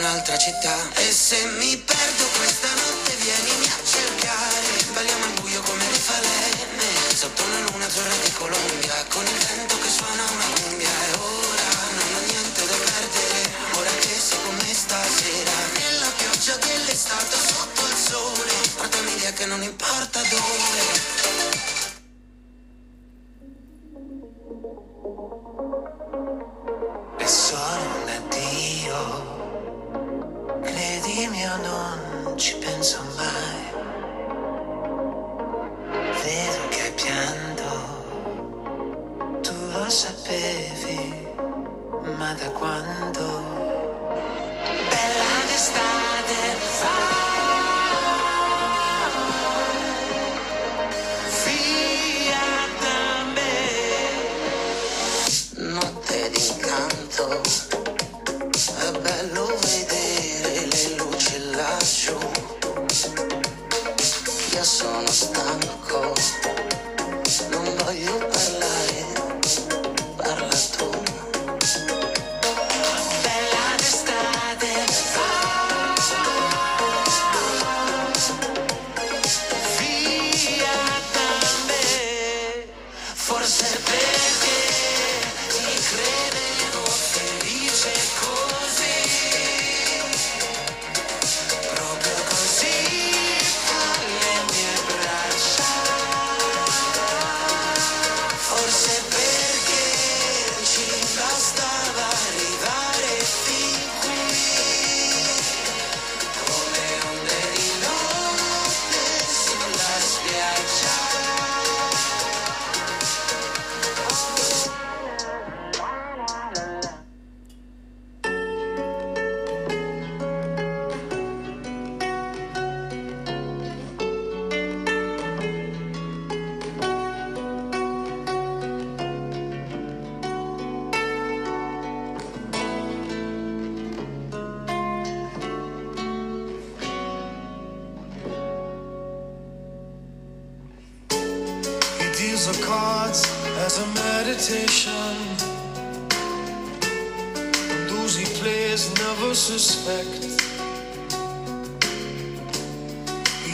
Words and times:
un'altra 0.00 0.38
città. 0.38 0.76
E 0.94 1.12
se 1.12 1.44
mi 1.58 1.76
perdo 1.76 2.24
questa 2.38 2.68
notte 2.72 3.12
vienimi 3.20 3.66
a 3.66 3.78
cercare. 3.84 4.68
Balliamo 4.94 5.24
al 5.24 5.32
buio 5.40 5.60
come 5.60 5.84
le 5.90 5.98
falene 5.98 6.88
Sotto 7.14 7.42
una 7.44 7.60
luna 7.68 7.84
azzurra 7.84 8.16
di 8.24 8.32
Colombia. 8.32 9.04
Con 9.08 9.26
il 9.26 9.40
vento 9.44 9.78
che 9.78 9.88
suona 9.88 10.24
una 10.24 10.48
cumbia. 10.56 10.88
E 10.88 11.12
ora 11.20 11.68
non 11.96 12.08
ho 12.16 12.20
niente 12.26 12.66
da 12.66 12.76
perdere 12.76 13.40
Ora 13.76 13.90
che 14.00 14.16
sei 14.16 14.38
con 14.42 14.56
me 14.56 14.72
stasera. 14.72 15.52
Nella 15.76 16.10
pioggia 16.16 16.56
dell'estate 16.56 17.36
sotto 17.36 17.86
il 17.86 17.96
sole. 17.96 18.52
Portami 18.76 19.14
via 19.16 19.32
che 19.32 19.44
non 19.44 19.62
importa 19.62 20.20
dove 20.30 21.79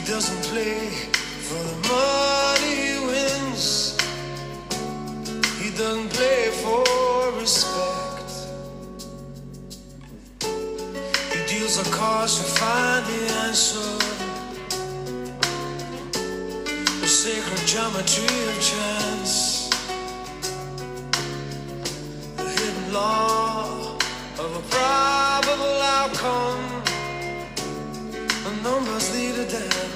doesn't 0.06 0.40
play 0.44 0.88
for 1.48 1.60
the 1.64 1.88
money 1.88 2.74
he 2.76 2.98
wins. 3.06 3.96
He 5.58 5.70
doesn't 5.76 6.10
play 6.10 6.50
for 6.62 7.32
respect. 7.40 8.30
He 11.32 11.40
deals 11.48 11.82
the 11.82 11.90
cards 11.90 12.38
to 12.38 12.44
find 12.44 13.04
the 13.04 13.20
answer. 13.46 13.98
The 17.00 17.08
sacred 17.08 17.66
geometry 17.66 18.36
of 18.50 18.56
chance. 18.62 19.70
The 22.36 22.44
hidden 22.44 22.92
law 22.92 23.98
of 24.38 24.50
a 24.54 24.62
probable 24.70 25.80
outcome. 25.98 26.82
The 28.44 28.52
numbers 28.62 29.12
lead 29.12 29.34
a 29.34 29.50
dance. 29.50 29.95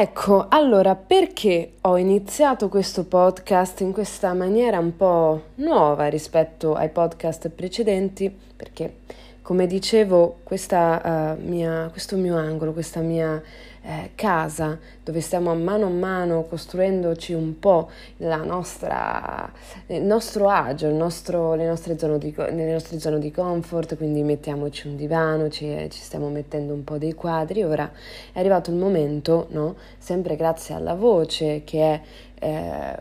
Ecco, 0.00 0.46
allora 0.48 0.94
perché 0.94 1.72
ho 1.80 1.96
iniziato 1.96 2.68
questo 2.68 3.02
podcast 3.02 3.80
in 3.80 3.90
questa 3.90 4.32
maniera 4.32 4.78
un 4.78 4.94
po' 4.96 5.46
nuova 5.56 6.06
rispetto 6.06 6.76
ai 6.76 6.88
podcast 6.88 7.48
precedenti? 7.48 8.30
Perché, 8.30 8.98
come 9.48 9.66
dicevo, 9.66 10.40
questa, 10.42 11.36
eh, 11.38 11.40
mia, 11.40 11.88
questo 11.90 12.18
mio 12.18 12.36
angolo, 12.36 12.74
questa 12.74 13.00
mia 13.00 13.42
eh, 13.80 14.10
casa 14.14 14.78
dove 15.02 15.22
stiamo 15.22 15.50
a 15.50 15.54
mano 15.54 15.86
a 15.86 15.88
mano 15.88 16.44
costruendoci 16.44 17.32
un 17.32 17.58
po' 17.58 17.88
nostra, 18.18 19.50
il 19.86 20.02
nostro 20.02 20.50
agio, 20.50 20.88
il 20.88 20.96
nostro, 20.96 21.54
le, 21.54 21.66
nostre 21.66 21.96
di, 22.18 22.34
le 22.36 22.72
nostre 22.72 22.98
zone 22.98 23.18
di 23.18 23.30
comfort, 23.30 23.96
quindi 23.96 24.22
mettiamoci 24.22 24.86
un 24.86 24.96
divano, 24.96 25.48
ci, 25.48 25.64
ci 25.88 25.98
stiamo 26.02 26.28
mettendo 26.28 26.74
un 26.74 26.84
po' 26.84 26.98
dei 26.98 27.14
quadri. 27.14 27.64
Ora 27.64 27.90
è 28.30 28.38
arrivato 28.38 28.68
il 28.68 28.76
momento, 28.76 29.46
no? 29.52 29.76
sempre 29.96 30.36
grazie 30.36 30.74
alla 30.74 30.94
voce 30.94 31.62
che 31.64 31.80
è 31.80 32.00
eh, 32.38 32.96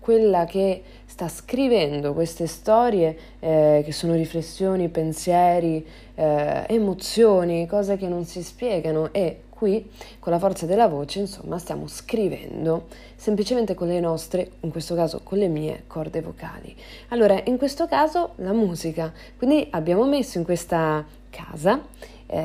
quella 0.00 0.44
che 0.44 0.82
sta 1.14 1.28
scrivendo 1.28 2.12
queste 2.12 2.48
storie 2.48 3.16
eh, 3.38 3.82
che 3.84 3.92
sono 3.92 4.14
riflessioni, 4.14 4.88
pensieri, 4.88 5.86
eh, 6.16 6.64
emozioni, 6.66 7.68
cose 7.68 7.96
che 7.96 8.08
non 8.08 8.24
si 8.24 8.42
spiegano 8.42 9.12
e 9.12 9.42
qui 9.48 9.88
con 10.18 10.32
la 10.32 10.40
forza 10.40 10.66
della 10.66 10.88
voce, 10.88 11.20
insomma, 11.20 11.58
stiamo 11.58 11.86
scrivendo 11.86 12.88
semplicemente 13.14 13.74
con 13.74 13.86
le 13.86 14.00
nostre, 14.00 14.54
in 14.62 14.72
questo 14.72 14.96
caso 14.96 15.20
con 15.22 15.38
le 15.38 15.46
mie 15.46 15.84
corde 15.86 16.20
vocali. 16.20 16.74
Allora, 17.10 17.40
in 17.44 17.58
questo 17.58 17.86
caso 17.86 18.32
la 18.38 18.52
musica. 18.52 19.12
Quindi 19.36 19.68
abbiamo 19.70 20.06
messo 20.06 20.38
in 20.38 20.44
questa 20.44 21.06
casa 21.30 21.80
eh, 22.26 22.38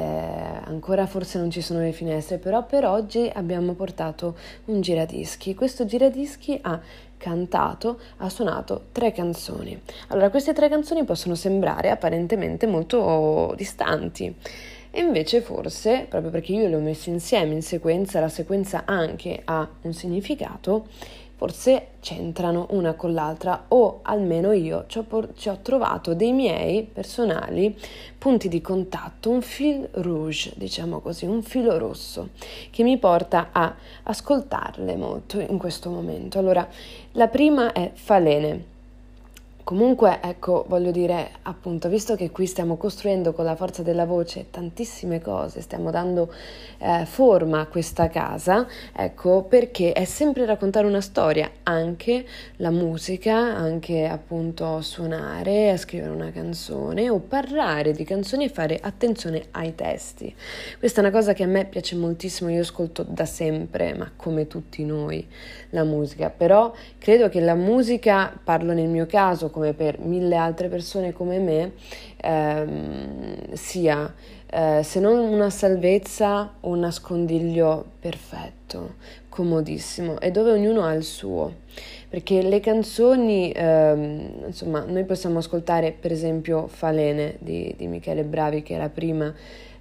ancora 0.66 1.08
forse 1.08 1.40
non 1.40 1.50
ci 1.50 1.62
sono 1.62 1.80
le 1.80 1.92
finestre, 1.92 2.38
però 2.38 2.66
per 2.66 2.86
oggi 2.86 3.30
abbiamo 3.34 3.74
portato 3.74 4.36
un 4.66 4.82
giradischi. 4.82 5.56
Questo 5.56 5.86
giradischi 5.86 6.60
ha 6.62 6.80
cantato, 7.20 8.00
ha 8.18 8.30
suonato 8.30 8.86
tre 8.92 9.12
canzoni. 9.12 9.80
Allora, 10.08 10.32
queste 10.32 10.54
tre 10.54 10.70
canzoni 10.70 11.04
possono 11.04 11.36
sembrare 11.36 11.92
apparentemente 11.92 12.66
molto 12.66 13.54
distanti. 13.56 14.34
E 14.92 15.02
invece 15.02 15.42
forse, 15.42 16.08
proprio 16.10 16.32
perché 16.32 16.54
io 16.54 16.68
le 16.68 16.76
ho 16.76 16.80
messe 16.80 17.12
insieme 17.12 17.54
in 17.54 17.62
sequenza, 17.62 18.20
la 18.20 18.30
sequenza 18.30 18.84
anche 18.86 19.40
ha 19.44 19.70
un 19.82 19.94
significato, 19.94 20.88
forse 21.40 21.92
c'entrano 22.02 22.68
una 22.72 22.96
con 22.96 23.14
l'altra 23.14 23.64
o 23.70 24.00
almeno 24.02 24.52
io 24.52 24.84
ci 24.88 24.98
ho, 24.98 25.04
por- 25.04 25.30
ci 25.38 25.48
ho, 25.48 25.60
trovato 25.62 26.14
dei 26.14 26.34
miei 26.34 26.84
personali 26.84 27.74
punti 28.18 28.50
di 28.50 28.60
contatto, 28.60 29.30
un 29.30 29.42
fil 29.42 29.88
rouge, 29.94 30.52
diciamo 30.58 31.00
così, 31.00 31.24
un 31.24 31.42
filo 31.42 31.78
rosso 31.78 32.32
che 32.70 32.84
mi 32.84 32.98
porta 32.98 33.52
a 33.54 33.74
ascoltarle 34.04 34.98
molto 34.98 35.40
in 35.40 35.58
questo 35.58 35.90
momento. 35.90 36.40
Allora, 36.40 36.68
la 37.14 37.28
prima 37.30 37.72
è 37.72 37.92
Falene 37.94 38.78
Comunque, 39.70 40.18
ecco, 40.24 40.66
voglio 40.68 40.90
dire, 40.90 41.30
appunto, 41.44 41.90
visto 41.90 42.16
che 42.16 42.32
qui 42.32 42.48
stiamo 42.48 42.76
costruendo 42.76 43.34
con 43.34 43.46
la 43.46 43.56
forza 43.56 43.84
della 43.84 44.06
voce 44.06 44.48
tantissime 44.50 45.22
cose, 45.22 45.62
stiamo 45.62 45.92
dando 45.92 46.34
eh, 46.80 47.06
forma 47.06 47.60
a 47.60 47.68
questa 47.68 48.08
casa, 48.08 48.66
ecco, 48.92 49.44
perché 49.44 49.92
è 49.94 50.06
sempre 50.06 50.48
raccontare 50.48 50.88
una 50.88 51.02
storia, 51.02 51.52
anche 51.62 52.26
la 52.56 52.72
musica, 52.72 53.36
anche 53.36 54.08
appunto 54.08 54.82
suonare, 54.82 55.78
scrivere 55.78 56.14
una 56.14 56.32
canzone 56.32 57.08
o 57.12 57.20
parlare 57.20 57.92
di 57.92 58.04
canzoni 58.04 58.46
e 58.46 58.50
fare 58.50 58.80
attenzione 58.82 59.50
ai 59.52 59.76
testi. 59.76 60.36
Questa 60.80 61.00
è 61.00 61.04
una 61.04 61.14
cosa 61.14 61.34
che 61.34 61.44
a 61.44 61.48
me 61.48 61.66
piace 61.66 61.96
moltissimo, 61.96 62.50
io 62.50 62.62
ascolto 62.62 63.06
da 63.08 63.26
sempre, 63.26 63.94
ma 63.94 64.12
come 64.16 64.48
tutti 64.48 64.84
noi, 64.84 65.28
la 65.70 65.84
musica, 65.84 66.32
però 66.32 66.74
credo 66.98 67.30
che 67.30 67.40
la 67.40 67.54
musica, 67.54 68.36
parlo 68.44 68.74
nel 68.74 68.88
mio 68.88 69.06
caso, 69.06 69.52
come 69.60 69.74
per 69.74 70.00
mille 70.00 70.38
altre 70.38 70.70
persone 70.70 71.12
come 71.12 71.38
me, 71.38 71.74
ehm, 72.18 73.54
sia 73.54 74.14
eh, 74.52 74.82
se 74.84 75.00
non 75.00 75.20
una 75.20 75.50
salvezza, 75.50 76.54
un 76.62 76.80
nascondiglio 76.80 77.86
perfetto, 78.00 78.96
comodissimo 79.28 80.20
e 80.20 80.32
dove 80.32 80.52
ognuno 80.52 80.86
ha 80.86 80.94
il 80.94 81.04
suo. 81.04 81.54
Perché 82.10 82.42
le 82.42 82.60
canzoni, 82.60 83.52
ehm, 83.56 84.46
insomma, 84.48 84.84
noi 84.84 85.04
possiamo 85.04 85.38
ascoltare 85.38 85.92
per 85.92 86.12
esempio 86.12 86.66
Falene 86.66 87.36
di, 87.38 87.72
di 87.78 87.86
Michele 87.86 88.24
Bravi, 88.24 88.64
che 88.64 88.76
è 88.76 88.80
la 88.80 88.90
prima 88.90 89.32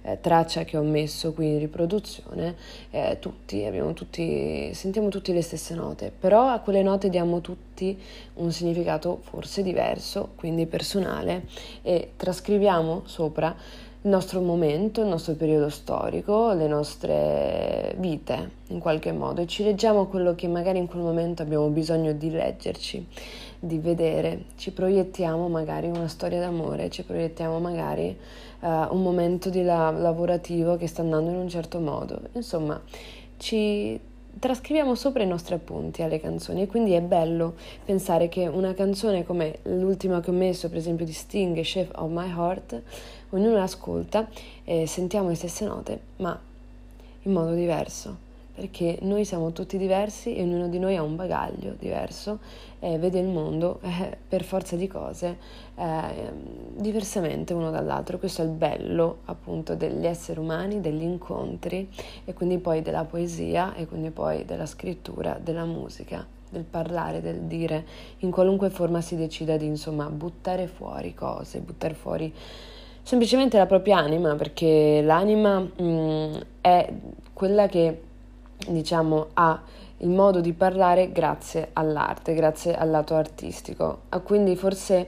eh, 0.03 0.19
traccia 0.21 0.63
che 0.63 0.77
ho 0.77 0.83
messo 0.83 1.33
qui 1.33 1.47
in 1.47 1.59
riproduzione, 1.59 2.55
eh, 2.91 3.17
tutti, 3.19 3.65
tutti, 3.95 4.71
sentiamo 4.75 5.09
tutti 5.09 5.33
le 5.33 5.41
stesse 5.41 5.73
note, 5.73 6.11
però 6.17 6.49
a 6.49 6.59
quelle 6.59 6.83
note 6.83 7.09
diamo 7.09 7.41
tutti 7.41 7.97
un 8.35 8.51
significato 8.51 9.19
forse 9.21 9.63
diverso, 9.63 10.33
quindi 10.35 10.67
personale, 10.67 11.45
e 11.81 12.11
trascriviamo 12.15 13.01
sopra 13.05 13.55
il 14.01 14.09
nostro 14.09 14.39
momento, 14.39 15.01
il 15.01 15.07
nostro 15.07 15.33
periodo 15.33 15.67
storico, 15.69 16.53
le 16.53 16.67
nostre 16.67 17.95
vite 17.97 18.51
in 18.67 18.79
qualche 18.79 19.11
modo. 19.11 19.41
E 19.41 19.47
ci 19.47 19.63
leggiamo 19.63 20.05
quello 20.05 20.35
che 20.35 20.47
magari 20.47 20.77
in 20.77 20.87
quel 20.87 21.01
momento 21.01 21.41
abbiamo 21.41 21.67
bisogno 21.67 22.13
di 22.13 22.31
leggerci, 22.31 23.05
di 23.59 23.77
vedere, 23.77 24.45
ci 24.55 24.71
proiettiamo 24.71 25.49
magari 25.49 25.87
una 25.87 26.07
storia 26.07 26.39
d'amore, 26.39 26.89
ci 26.89 27.03
proiettiamo 27.03 27.59
magari 27.59 28.17
uh, 28.61 28.67
un 28.67 29.01
momento 29.01 29.49
di 29.49 29.63
la- 29.63 29.91
lavorativo 29.91 30.77
che 30.77 30.87
sta 30.87 31.01
andando 31.01 31.31
in 31.31 31.37
un 31.37 31.49
certo 31.49 31.79
modo, 31.79 32.21
insomma 32.33 32.81
ci 33.35 33.99
trascriviamo 34.37 34.95
sopra 34.95 35.23
i 35.23 35.27
nostri 35.27 35.53
appunti 35.55 36.01
alle 36.01 36.19
canzoni. 36.19 36.61
E 36.61 36.67
quindi 36.67 36.93
è 36.93 37.01
bello 37.01 37.55
pensare 37.83 38.29
che 38.29 38.47
una 38.47 38.73
canzone 38.73 39.25
come 39.25 39.59
l'ultima 39.63 40.21
che 40.21 40.29
ho 40.29 40.33
messo 40.33 40.69
per 40.69 40.77
esempio 40.77 41.05
di 41.05 41.11
Sting, 41.11 41.59
Chef 41.61 41.89
of 41.95 42.09
My 42.09 42.29
Heart, 42.29 42.81
ognuno 43.29 43.55
l'ascolta 43.55 44.27
e 44.63 44.87
sentiamo 44.87 45.29
le 45.29 45.35
stesse 45.35 45.65
note 45.65 45.99
ma 46.17 46.39
in 47.23 47.31
modo 47.31 47.53
diverso 47.53 48.27
perché 48.59 48.97
noi 49.03 49.23
siamo 49.23 49.53
tutti 49.53 49.77
diversi 49.77 50.35
e 50.35 50.41
ognuno 50.41 50.67
di 50.67 50.79
noi 50.79 50.97
ha 50.97 51.01
un 51.01 51.15
bagaglio 51.15 51.75
diverso 51.79 52.39
e 52.79 52.97
vede 52.97 53.17
il 53.17 53.27
mondo 53.27 53.79
eh, 53.81 54.17
per 54.27 54.43
forza 54.43 54.75
di 54.75 54.85
cose 54.85 55.37
eh, 55.75 56.33
diversamente 56.75 57.53
uno 57.53 57.71
dall'altro. 57.71 58.17
Questo 58.17 58.41
è 58.41 58.45
il 58.45 58.51
bello 58.51 59.19
appunto 59.25 59.75
degli 59.75 60.05
esseri 60.05 60.39
umani, 60.39 60.81
degli 60.81 61.03
incontri 61.03 61.89
e 62.25 62.33
quindi 62.33 62.57
poi 62.57 62.81
della 62.81 63.05
poesia 63.05 63.75
e 63.75 63.87
quindi 63.87 64.09
poi 64.09 64.43
della 64.43 64.65
scrittura, 64.65 65.39
della 65.41 65.63
musica 65.63 66.27
del 66.49 66.63
parlare, 66.63 67.21
del 67.21 67.41
dire, 67.41 67.85
in 68.19 68.31
qualunque 68.31 68.69
forma 68.69 68.99
si 68.99 69.15
decida 69.15 69.55
di 69.55 69.67
insomma 69.67 70.09
buttare 70.09 70.67
fuori 70.67 71.13
cose, 71.13 71.59
buttare 71.59 71.93
fuori 71.93 72.33
semplicemente 73.09 73.57
la 73.57 73.65
propria 73.65 73.97
anima, 73.97 74.35
perché 74.35 75.01
l'anima 75.03 75.57
mh, 75.57 75.71
mm, 75.81 76.33
è 76.61 76.93
quella 77.33 77.65
che 77.65 78.01
diciamo, 78.67 79.29
ha 79.33 79.59
il 79.97 80.09
modo 80.09 80.41
di 80.41 80.53
parlare 80.53 81.11
grazie 81.11 81.69
all'arte, 81.73 82.35
grazie 82.35 82.75
al 82.75 82.91
lato 82.91 83.15
artistico. 83.15 84.01
Ah, 84.09 84.19
quindi 84.19 84.55
forse 84.55 85.07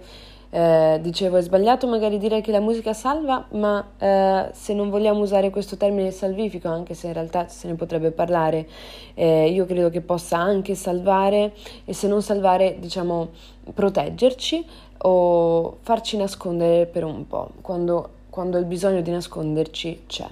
eh, 0.50 0.98
dicevo 1.00 1.38
è 1.38 1.42
sbagliato 1.42 1.86
magari 1.86 2.18
dire 2.18 2.42
che 2.42 2.52
la 2.52 2.60
musica 2.60 2.94
salva, 2.94 3.46
ma 3.52 3.92
eh, 4.00 4.50
se 4.52 4.74
non 4.74 4.90
vogliamo 4.90 5.20
usare 5.20 5.52
questo 5.52 5.78
termine 5.78 6.10
salvifico, 6.10 6.70
anche 6.70 6.96
se 6.96 7.06
in 7.06 7.14
realtà 7.14 7.50
se 7.50 7.68
ne 7.68 7.76
potrebbe 7.76 8.10
parlare, 8.10 8.68
eh, 9.14 9.48
io 9.48 9.68
credo 9.68 9.92
che 9.92 10.02
possa 10.02 10.38
anche 10.38 10.74
salvare 10.74 11.54
e 11.86 11.94
se 11.94 12.08
non 12.08 12.24
salvare, 12.24 12.78
diciamo, 12.80 13.30
proteggerci 13.76 14.90
o 15.04 15.78
farci 15.82 16.18
nascondere 16.18 16.86
per 16.86 17.04
un 17.04 17.28
po', 17.28 17.50
quando, 17.62 18.10
quando 18.30 18.58
il 18.58 18.66
bisogno 18.66 19.02
di 19.02 19.12
nasconderci 19.12 20.04
c'è. 20.08 20.28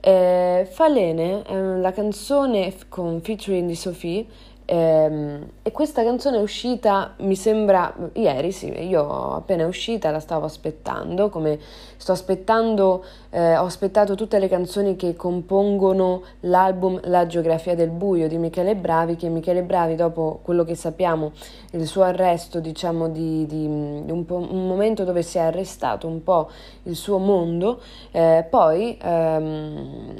Eh, 0.00 0.68
Falene 0.68 1.42
è 1.42 1.54
la 1.54 1.92
canzone 1.92 2.74
con 2.88 3.20
featuring 3.20 3.68
di 3.68 3.76
Sophie 3.76 4.26
e 4.74 5.70
questa 5.70 6.02
canzone 6.02 6.38
è 6.38 6.40
uscita, 6.40 7.12
mi 7.18 7.36
sembra, 7.36 7.94
ieri, 8.14 8.52
sì, 8.52 8.70
io 8.86 9.34
appena 9.34 9.64
è 9.64 9.66
uscita 9.66 10.10
la 10.10 10.18
stavo 10.18 10.46
aspettando, 10.46 11.28
come 11.28 11.58
sto 11.98 12.12
aspettando, 12.12 13.04
eh, 13.28 13.54
ho 13.58 13.66
aspettato 13.66 14.14
tutte 14.14 14.38
le 14.38 14.48
canzoni 14.48 14.96
che 14.96 15.14
compongono 15.14 16.22
l'album 16.40 16.98
La 17.04 17.26
geografia 17.26 17.74
del 17.74 17.90
buio 17.90 18.28
di 18.28 18.38
Michele 18.38 18.74
Bravi, 18.74 19.16
che 19.16 19.28
Michele 19.28 19.62
Bravi 19.62 19.94
dopo 19.94 20.40
quello 20.42 20.64
che 20.64 20.74
sappiamo, 20.74 21.32
il 21.72 21.86
suo 21.86 22.04
arresto, 22.04 22.58
diciamo, 22.58 23.08
di, 23.10 23.44
di, 23.44 23.66
di 24.04 24.10
un, 24.10 24.24
un, 24.26 24.66
momento 24.66 25.04
dove 25.04 25.20
si 25.20 25.36
è 25.36 25.42
arrestato 25.42 26.06
un 26.06 26.22
po' 26.22 26.48
il 26.84 26.96
suo 26.96 27.18
mondo, 27.18 27.78
eh, 28.10 28.46
poi 28.48 28.96
ehm, 29.02 30.14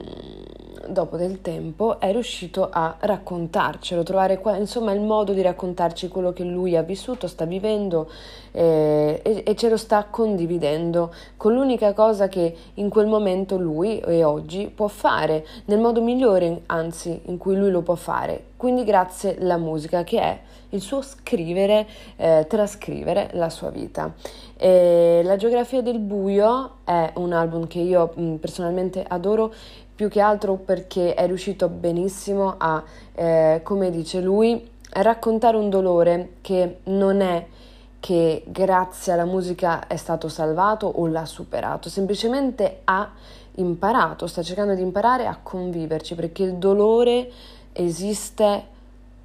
dopo 0.92 1.16
del 1.16 1.40
tempo 1.40 1.99
è 1.99 2.12
riuscito 2.12 2.68
a 2.70 2.96
raccontarcelo, 2.99 4.02
trovare 4.02 4.38
qua, 4.38 4.56
insomma 4.56 4.92
il 4.92 5.00
modo 5.00 5.32
di 5.32 5.42
raccontarci 5.42 6.08
quello 6.08 6.32
che 6.32 6.44
lui 6.44 6.76
ha 6.76 6.82
vissuto, 6.82 7.26
sta 7.26 7.44
vivendo 7.44 8.08
eh, 8.52 9.20
e, 9.22 9.42
e 9.44 9.56
ce 9.56 9.68
lo 9.68 9.76
sta 9.76 10.06
condividendo 10.08 11.12
con 11.37 11.54
l'unica 11.54 11.92
cosa 11.94 12.28
che 12.28 12.54
in 12.75 12.88
quel 12.88 13.06
momento 13.06 13.56
lui 13.56 13.99
e 13.99 14.22
oggi 14.22 14.70
può 14.72 14.88
fare 14.88 15.46
nel 15.64 15.80
modo 15.80 16.02
migliore, 16.02 16.62
anzi 16.66 17.22
in 17.25 17.38
cui 17.38 17.56
lui 17.56 17.70
lo 17.70 17.82
può 17.82 17.94
fare. 17.94 18.50
Quindi 18.56 18.84
grazie 18.84 19.37
alla 19.40 19.56
musica 19.56 20.04
che 20.04 20.20
è 20.20 20.40
il 20.68 20.80
suo 20.80 21.02
scrivere, 21.02 21.87
eh, 22.16 22.46
trascrivere 22.49 23.30
la 23.32 23.50
sua 23.50 23.70
vita. 23.70 24.14
E 24.56 25.22
la 25.25 25.37
geografia 25.37 25.82
del 25.82 25.99
buio 25.99 26.76
è 26.84 27.11
un 27.16 27.32
album 27.32 27.66
che 27.66 27.80
io 27.80 28.12
mh, 28.14 28.34
personalmente 28.37 29.04
adoro 29.06 29.52
più 29.94 30.08
che 30.08 30.20
altro 30.20 30.56
perché 30.56 31.14
è 31.14 31.26
riuscito 31.26 31.68
benissimo 31.68 32.54
a, 32.58 32.82
eh, 33.14 33.61
come 33.62 33.90
dice 33.90 34.20
lui, 34.20 34.70
raccontare 34.94 35.56
un 35.56 35.70
dolore 35.70 36.34
che 36.40 36.78
non 36.84 37.20
è 37.20 37.46
che 38.00 38.42
grazie 38.46 39.12
alla 39.12 39.25
musica 39.25 39.87
è 39.87 39.96
stato 39.96 40.28
salvato 40.28 40.87
o 40.87 41.06
l'ha 41.06 41.25
superato, 41.25 41.88
semplicemente 41.88 42.80
ha 42.84 43.12
imparato, 43.56 44.26
sta 44.26 44.42
cercando 44.42 44.75
di 44.75 44.82
imparare 44.82 45.26
a 45.26 45.38
conviverci 45.40 46.14
perché 46.14 46.42
il 46.42 46.54
dolore 46.54 47.30
esiste 47.72 48.64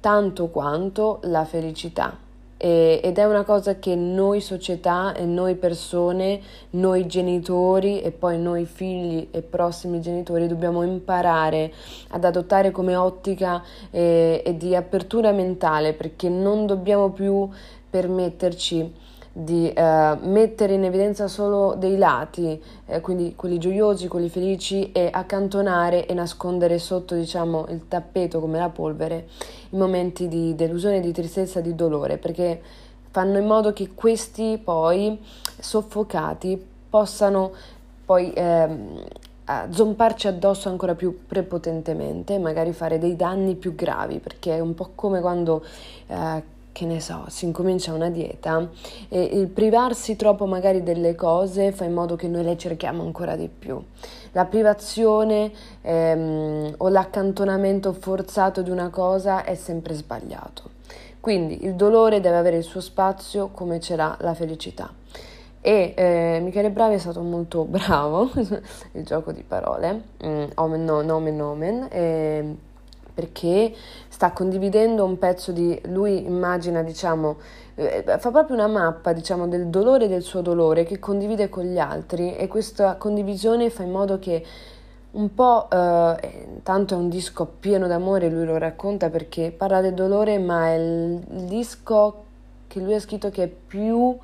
tanto 0.00 0.46
quanto 0.48 1.18
la 1.22 1.44
felicità 1.44 2.26
e, 2.58 3.00
ed 3.02 3.16
è 3.16 3.24
una 3.24 3.44
cosa 3.44 3.78
che 3.78 3.94
noi 3.94 4.40
società 4.40 5.14
e 5.14 5.24
noi 5.24 5.54
persone, 5.54 6.40
noi 6.70 7.06
genitori 7.06 8.02
e 8.02 8.10
poi 8.10 8.38
noi 8.38 8.66
figli 8.66 9.28
e 9.30 9.40
prossimi 9.40 10.00
genitori 10.00 10.48
dobbiamo 10.48 10.82
imparare 10.82 11.72
ad 12.10 12.24
adottare 12.24 12.70
come 12.72 12.96
ottica 12.96 13.62
e, 13.90 14.42
e 14.44 14.56
di 14.56 14.74
apertura 14.74 15.30
mentale 15.32 15.94
perché 15.94 16.28
non 16.28 16.66
dobbiamo 16.66 17.10
più 17.10 17.48
permetterci 17.88 19.06
di 19.40 19.72
eh, 19.72 20.16
mettere 20.22 20.74
in 20.74 20.82
evidenza 20.82 21.28
solo 21.28 21.74
dei 21.76 21.96
lati, 21.96 22.60
eh, 22.86 23.00
quindi 23.00 23.34
quelli 23.36 23.58
gioiosi, 23.58 24.08
quelli 24.08 24.28
felici 24.28 24.90
e 24.90 25.08
accantonare 25.12 26.06
e 26.06 26.14
nascondere 26.14 26.80
sotto 26.80 27.14
diciamo 27.14 27.66
il 27.68 27.86
tappeto 27.86 28.40
come 28.40 28.58
la 28.58 28.68
polvere 28.68 29.28
i 29.70 29.76
momenti 29.76 30.26
di 30.26 30.56
delusione, 30.56 30.98
di 30.98 31.12
tristezza, 31.12 31.60
di 31.60 31.76
dolore, 31.76 32.18
perché 32.18 32.60
fanno 33.10 33.38
in 33.38 33.46
modo 33.46 33.72
che 33.72 33.90
questi 33.94 34.60
poi 34.62 35.20
soffocati 35.56 36.60
possano 36.90 37.52
poi 38.04 38.32
ehm, 38.34 39.04
zomparci 39.70 40.26
addosso 40.26 40.68
ancora 40.68 40.96
più 40.96 41.26
prepotentemente, 41.28 42.38
magari 42.38 42.72
fare 42.72 42.98
dei 42.98 43.14
danni 43.14 43.54
più 43.54 43.76
gravi, 43.76 44.18
perché 44.18 44.56
è 44.56 44.60
un 44.60 44.74
po' 44.74 44.90
come 44.96 45.20
quando 45.20 45.64
eh, 46.08 46.56
che 46.78 46.86
ne 46.86 47.00
so, 47.00 47.24
si 47.26 47.44
incomincia 47.44 47.92
una 47.92 48.08
dieta 48.08 48.68
e 49.08 49.20
il 49.20 49.48
privarsi 49.48 50.14
troppo 50.14 50.46
magari 50.46 50.84
delle 50.84 51.16
cose 51.16 51.72
fa 51.72 51.82
in 51.82 51.92
modo 51.92 52.14
che 52.14 52.28
noi 52.28 52.44
le 52.44 52.56
cerchiamo 52.56 53.02
ancora 53.02 53.34
di 53.34 53.48
più. 53.48 53.82
La 54.30 54.44
privazione 54.44 55.50
ehm, 55.82 56.74
o 56.76 56.88
l'accantonamento 56.88 57.92
forzato 57.94 58.62
di 58.62 58.70
una 58.70 58.90
cosa 58.90 59.42
è 59.42 59.56
sempre 59.56 59.94
sbagliato. 59.94 60.70
Quindi 61.18 61.64
il 61.64 61.74
dolore 61.74 62.20
deve 62.20 62.36
avere 62.36 62.58
il 62.58 62.62
suo 62.62 62.80
spazio 62.80 63.48
come 63.48 63.80
ce 63.80 63.96
l'ha 63.96 64.16
la 64.20 64.34
felicità. 64.34 64.88
E 65.60 65.94
eh, 65.96 66.38
Michele 66.40 66.70
Bravi 66.70 66.94
è 66.94 66.98
stato 66.98 67.22
molto 67.22 67.64
bravo, 67.66 68.30
il 68.92 69.04
gioco 69.04 69.32
di 69.32 69.42
parole, 69.42 70.02
mm, 70.24 70.44
omen, 70.54 70.84
no, 70.84 71.02
nomen 71.02 71.34
nomen, 71.34 71.88
eh, 71.90 72.56
perché 73.18 73.74
sta 74.06 74.30
condividendo 74.30 75.04
un 75.04 75.18
pezzo 75.18 75.50
di 75.50 75.76
lui 75.86 76.24
immagina 76.24 76.82
diciamo 76.84 77.38
eh, 77.74 78.04
fa 78.16 78.30
proprio 78.30 78.54
una 78.54 78.68
mappa 78.68 79.12
diciamo 79.12 79.48
del 79.48 79.66
dolore 79.66 80.06
del 80.06 80.22
suo 80.22 80.40
dolore 80.40 80.84
che 80.84 81.00
condivide 81.00 81.48
con 81.48 81.64
gli 81.64 81.78
altri 81.78 82.36
e 82.36 82.46
questa 82.46 82.94
condivisione 82.94 83.70
fa 83.70 83.82
in 83.82 83.90
modo 83.90 84.20
che 84.20 84.44
un 85.10 85.34
po' 85.34 85.68
eh, 85.68 86.60
tanto 86.62 86.94
è 86.94 86.96
un 86.96 87.08
disco 87.08 87.44
pieno 87.58 87.88
d'amore 87.88 88.28
lui 88.28 88.44
lo 88.44 88.56
racconta 88.56 89.10
perché 89.10 89.50
parla 89.50 89.80
del 89.80 89.94
dolore 89.94 90.38
ma 90.38 90.68
è 90.68 90.76
il 90.76 91.18
disco 91.26 92.22
che 92.68 92.78
lui 92.78 92.94
ha 92.94 93.00
scritto 93.00 93.30
che 93.30 93.42
è 93.42 93.48
più 93.48 94.16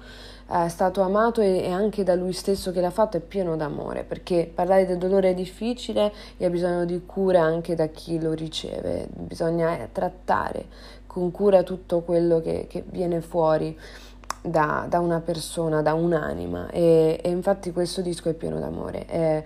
è 0.46 0.68
stato 0.68 1.00
amato 1.02 1.40
e, 1.40 1.62
e 1.64 1.70
anche 1.70 2.04
da 2.04 2.14
lui 2.14 2.32
stesso 2.32 2.70
che 2.70 2.80
l'ha 2.80 2.90
fatto 2.90 3.16
è 3.16 3.20
pieno 3.20 3.56
d'amore, 3.56 4.04
perché 4.04 4.50
parlare 4.52 4.86
del 4.86 4.98
dolore 4.98 5.30
è 5.30 5.34
difficile 5.34 6.12
e 6.36 6.44
ha 6.44 6.50
bisogno 6.50 6.84
di 6.84 7.02
cura 7.06 7.42
anche 7.42 7.74
da 7.74 7.86
chi 7.86 8.20
lo 8.20 8.32
riceve, 8.32 9.08
bisogna 9.10 9.78
eh, 9.78 9.88
trattare 9.92 10.66
con 11.06 11.30
cura 11.30 11.62
tutto 11.62 12.00
quello 12.00 12.40
che, 12.40 12.66
che 12.68 12.84
viene 12.86 13.20
fuori. 13.20 13.78
Da, 14.46 14.84
da, 14.86 15.00
una 15.00 15.20
persona, 15.20 15.80
da 15.80 15.94
un'anima 15.94 16.68
e, 16.68 17.18
e, 17.22 17.30
infatti 17.30 17.72
questo 17.72 18.02
disco 18.02 18.28
è 18.28 18.34
pieno 18.34 18.58
d'amore. 18.58 19.06
È, 19.06 19.44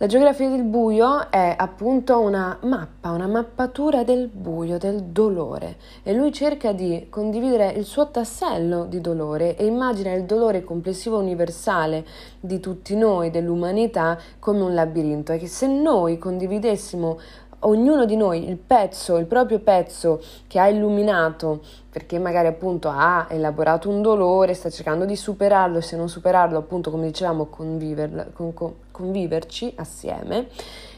la 0.00 0.06
geografia 0.06 0.48
del 0.48 0.62
buio 0.62 1.28
è 1.28 1.56
appunto 1.58 2.20
una 2.20 2.56
mappa, 2.62 3.10
una 3.10 3.26
mappatura 3.26 4.04
del 4.04 4.28
buio, 4.28 4.78
del 4.78 5.02
dolore. 5.02 5.76
E 6.04 6.14
lui 6.14 6.32
cerca 6.32 6.70
di 6.70 7.08
condividere 7.10 7.72
il 7.72 7.84
suo 7.84 8.08
tassello 8.08 8.84
di 8.84 9.00
dolore 9.00 9.56
e 9.56 9.66
immagina 9.66 10.12
il 10.12 10.22
dolore 10.22 10.62
complessivo 10.62 11.18
universale 11.18 12.06
di 12.38 12.60
tutti 12.60 12.94
noi, 12.94 13.32
dell'umanità, 13.32 14.16
come 14.38 14.60
un 14.60 14.72
labirinto. 14.72 15.32
E 15.32 15.38
che 15.38 15.48
se 15.48 15.66
noi 15.66 16.16
condividessimo 16.16 17.18
ognuno 17.60 18.04
di 18.04 18.16
noi 18.16 18.48
il 18.48 18.56
pezzo, 18.56 19.16
il 19.16 19.26
proprio 19.26 19.58
pezzo 19.58 20.22
che 20.46 20.58
ha 20.58 20.68
illuminato 20.68 21.62
perché 21.90 22.18
magari 22.18 22.46
appunto 22.46 22.88
ha 22.88 23.26
elaborato 23.30 23.88
un 23.88 24.02
dolore, 24.02 24.54
sta 24.54 24.70
cercando 24.70 25.04
di 25.04 25.16
superarlo 25.16 25.80
se 25.80 25.96
non 25.96 26.08
superarlo 26.08 26.58
appunto 26.58 26.90
come 26.90 27.06
dicevamo 27.06 27.46
conviver, 27.46 28.30
con, 28.32 28.54
con, 28.54 28.74
conviverci 28.90 29.72
assieme 29.76 30.48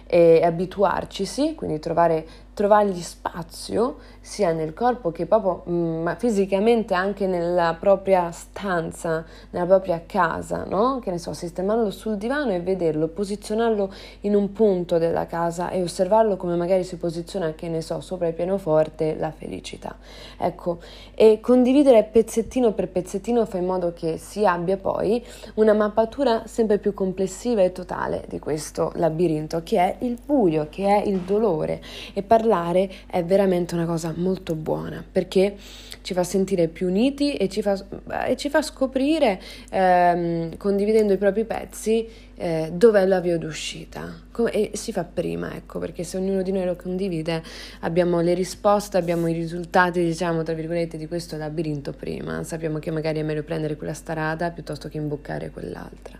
e 0.06 0.42
abituarcisi, 0.44 1.54
quindi 1.54 1.78
trovare 1.78 2.26
trovargli 2.60 3.00
spazio 3.00 3.96
sia 4.20 4.52
nel 4.52 4.74
corpo 4.74 5.10
che 5.10 5.24
proprio 5.24 5.62
mm, 5.66 6.02
ma 6.02 6.14
fisicamente 6.16 6.92
anche 6.92 7.26
nella 7.26 7.74
propria 7.80 8.30
stanza, 8.32 9.24
nella 9.48 9.64
propria 9.64 10.02
casa, 10.04 10.64
no? 10.68 10.98
Che 10.98 11.10
ne 11.10 11.16
so, 11.16 11.32
sistemarlo 11.32 11.90
sul 11.90 12.18
divano 12.18 12.52
e 12.52 12.60
vederlo, 12.60 13.08
posizionarlo 13.08 13.90
in 14.20 14.34
un 14.34 14.52
punto 14.52 14.98
della 14.98 15.24
casa 15.24 15.70
e 15.70 15.80
osservarlo 15.80 16.36
come 16.36 16.54
magari 16.54 16.84
si 16.84 16.98
posiziona, 16.98 17.54
che 17.54 17.70
ne 17.70 17.80
so, 17.80 18.02
sopra 18.02 18.28
il 18.28 18.34
pianoforte, 18.34 19.16
la 19.18 19.30
felicità. 19.30 19.96
Ecco, 20.36 20.80
e 21.14 21.40
condividere 21.40 22.04
pezzettino 22.04 22.72
per 22.72 22.90
pezzettino 22.90 23.46
fa 23.46 23.56
in 23.56 23.64
modo 23.64 23.94
che 23.94 24.18
si 24.18 24.44
abbia 24.44 24.76
poi 24.76 25.24
una 25.54 25.72
mappatura 25.72 26.42
sempre 26.44 26.76
più 26.76 26.92
complessiva 26.92 27.62
e 27.62 27.72
totale 27.72 28.26
di 28.28 28.38
questo 28.38 28.92
labirinto 28.96 29.62
che 29.64 29.78
è 29.78 29.96
il 30.00 30.18
buio, 30.22 30.66
che 30.68 30.86
è 30.86 31.08
il 31.08 31.20
dolore 31.20 31.80
e 32.12 32.22
parlare 32.22 32.48
parlare 32.50 32.90
è 33.06 33.22
veramente 33.22 33.74
una 33.74 33.86
cosa 33.86 34.12
molto 34.16 34.56
buona 34.56 35.04
perché 35.10 35.54
ci 36.02 36.14
fa 36.14 36.24
sentire 36.24 36.66
più 36.66 36.88
uniti 36.88 37.34
e 37.34 37.48
ci 37.48 37.62
fa, 37.62 37.78
e 38.26 38.36
ci 38.36 38.48
fa 38.48 38.62
scoprire, 38.62 39.40
ehm, 39.70 40.56
condividendo 40.56 41.12
i 41.12 41.18
propri 41.18 41.44
pezzi, 41.44 42.08
eh, 42.36 42.70
dov'è 42.72 43.04
la 43.04 43.20
via 43.20 43.36
d'uscita. 43.36 44.10
Come, 44.32 44.50
e 44.50 44.70
si 44.74 44.92
fa 44.92 45.04
prima, 45.04 45.54
ecco, 45.54 45.78
perché 45.78 46.02
se 46.02 46.16
ognuno 46.16 46.40
di 46.42 46.52
noi 46.52 46.64
lo 46.64 46.74
condivide 46.74 47.42
abbiamo 47.80 48.20
le 48.20 48.32
risposte, 48.32 48.96
abbiamo 48.96 49.28
i 49.28 49.34
risultati, 49.34 50.02
diciamo, 50.02 50.42
tra 50.42 50.54
virgolette, 50.54 50.96
di 50.96 51.06
questo 51.06 51.36
labirinto 51.36 51.92
prima. 51.92 52.42
Sappiamo 52.44 52.78
che 52.78 52.90
magari 52.90 53.20
è 53.20 53.22
meglio 53.22 53.42
prendere 53.42 53.76
quella 53.76 53.94
strada 53.94 54.50
piuttosto 54.50 54.88
che 54.88 54.96
imboccare 54.96 55.50
quell'altra. 55.50 56.18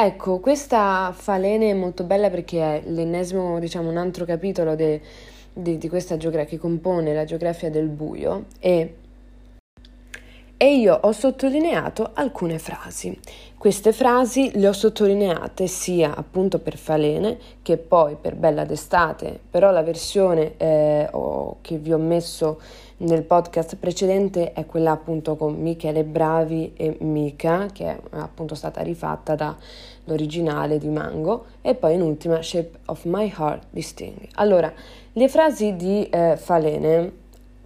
Ecco, 0.00 0.38
questa 0.38 1.12
falene 1.16 1.70
è 1.70 1.74
molto 1.74 2.04
bella 2.04 2.30
perché 2.30 2.60
è 2.60 2.82
l'ennesimo, 2.88 3.58
diciamo, 3.58 3.88
un 3.88 3.96
altro 3.96 4.24
capitolo 4.24 4.76
de, 4.76 5.00
di, 5.58 5.76
di 5.76 5.88
questa 5.88 6.16
geografia 6.16 6.56
che 6.56 6.58
compone 6.58 7.12
la 7.12 7.24
geografia 7.24 7.68
del 7.68 7.88
buio 7.88 8.44
e, 8.60 8.94
e 10.56 10.76
io 10.76 10.98
ho 11.00 11.12
sottolineato 11.12 12.10
alcune 12.14 12.58
frasi. 12.58 13.18
Queste 13.58 13.92
frasi 13.92 14.52
le 14.54 14.68
ho 14.68 14.72
sottolineate 14.72 15.66
sia 15.66 16.14
appunto 16.14 16.60
per 16.60 16.76
Falene 16.76 17.38
che 17.62 17.76
poi 17.76 18.16
per 18.20 18.36
Bella 18.36 18.64
d'estate, 18.64 19.38
però 19.50 19.72
la 19.72 19.82
versione 19.82 20.52
eh, 20.58 21.08
oh, 21.10 21.56
che 21.60 21.76
vi 21.78 21.92
ho 21.92 21.98
messo 21.98 22.60
nel 22.98 23.22
podcast 23.22 23.76
precedente 23.76 24.52
è 24.52 24.64
quella 24.64 24.92
appunto 24.92 25.36
con 25.36 25.54
Michele 25.54 26.04
Bravi 26.04 26.72
e 26.76 26.98
Mika, 27.00 27.66
che 27.72 27.86
è 27.86 27.98
appunto 28.10 28.54
stata 28.54 28.80
rifatta 28.80 29.34
dall'originale 29.34 30.78
di 30.78 30.88
Mango, 30.88 31.46
e 31.60 31.74
poi 31.74 31.94
in 31.94 32.02
ultima 32.02 32.42
Shape 32.42 32.78
of 32.86 33.04
My 33.04 33.32
Heart 33.36 33.66
di 33.70 33.82
Sting. 33.82 34.28
Allora, 34.34 34.72
le 35.18 35.28
frasi 35.28 35.74
di 35.74 36.08
eh, 36.08 36.36
Falene, 36.36 37.12